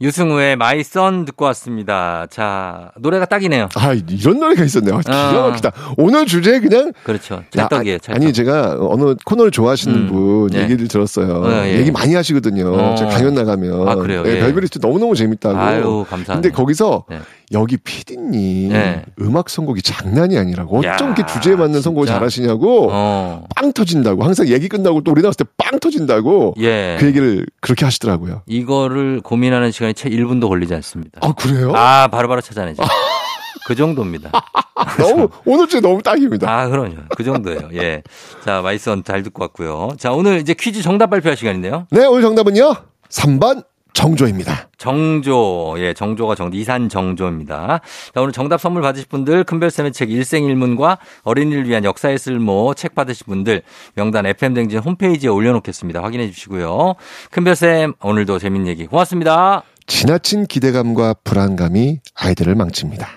[0.01, 2.25] 유승우의 My Son 듣고 왔습니다.
[2.31, 3.69] 자, 노래가 딱이네요.
[3.75, 4.97] 아, 이런 노래가 있었네요.
[4.99, 5.49] 기가 어.
[5.49, 5.69] 막히다.
[5.69, 5.93] 어.
[5.97, 6.91] 오늘 주제 그냥.
[7.03, 7.43] 그렇죠.
[7.51, 8.15] 찰떡이에요, 찰떡.
[8.21, 10.07] 아니, 제가 어느 코너를 좋아하시는 음.
[10.07, 10.63] 분 네.
[10.63, 11.43] 얘기를 들었어요.
[11.43, 11.77] 어, 예.
[11.77, 12.73] 얘기 많이 하시거든요.
[12.73, 12.95] 어.
[12.95, 13.87] 제가 강연 나가면.
[13.87, 14.23] 아, 그래요?
[14.23, 14.39] 네, 예.
[14.39, 15.57] 별별이 너무너무 재밌다고.
[15.57, 16.33] 아유, 감사합니다.
[16.33, 17.19] 근데 거기서 네.
[17.53, 19.03] 여기 피디님 네.
[19.19, 21.83] 음악 선곡이 장난이 아니라고 어쩜 이렇게 주제에 맞는 진짜?
[21.83, 23.45] 선곡을 잘하시냐고 어.
[23.55, 26.97] 빵 터진다고 항상 얘기 끝나고 또 우리 나왔을 때 빵 터진다고 예.
[26.99, 28.41] 그 얘기를 그렇게 하시더라고요.
[28.45, 31.19] 이거를 고민하는 시간이 채 1분도 걸리지 않습니다.
[31.23, 31.71] 아 그래요?
[31.73, 32.83] 아 바로바로 바로 찾아내죠.
[33.65, 34.31] 그 정도입니다.
[34.99, 36.49] 너무 오늘 주 너무 딱입니다.
[36.51, 36.95] 아 그럼요.
[37.15, 37.69] 그 정도예요.
[37.75, 38.01] 예.
[38.43, 39.91] 자 마이선 잘 듣고 왔고요.
[39.97, 41.87] 자 오늘 이제 퀴즈 정답 발표할 시간인데요.
[41.91, 42.75] 네 오늘 정답은요.
[43.09, 43.63] 3번
[43.93, 44.69] 정조입니다.
[44.77, 47.81] 정조, 예, 정조가 정, 이산 정조입니다.
[48.13, 53.25] 자, 오늘 정답 선물 받으실 분들, 큰별쌤의 책 일생일문과 어린이를 위한 역사의 쓸모 책 받으실
[53.25, 53.61] 분들,
[53.95, 56.01] 명단 FM댕진 홈페이지에 올려놓겠습니다.
[56.01, 56.95] 확인해 주시고요.
[57.31, 59.63] 큰별쌤, 오늘도 재밌는 얘기 고맙습니다.
[59.87, 63.07] 지나친 기대감과 불안감이 아이들을 망칩니다.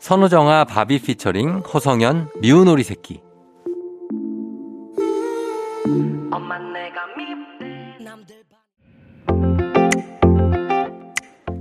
[0.00, 3.20] 선우정아 바비 피처링 허성현 미운 오리 새끼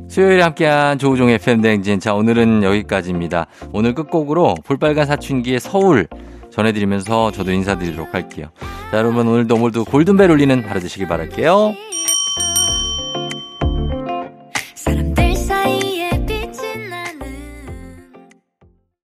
[0.07, 1.99] 수요일에 함께한 조우종의 팬댕진.
[1.99, 3.47] 자, 오늘은 여기까지입니다.
[3.73, 6.07] 오늘 끝곡으로 볼빨간 사춘기의 서울
[6.51, 8.47] 전해드리면서 저도 인사드리도록 할게요.
[8.91, 11.73] 자, 여러분 오늘도 오늘도 골든벨 울리는 하루 되시길 바랄게요.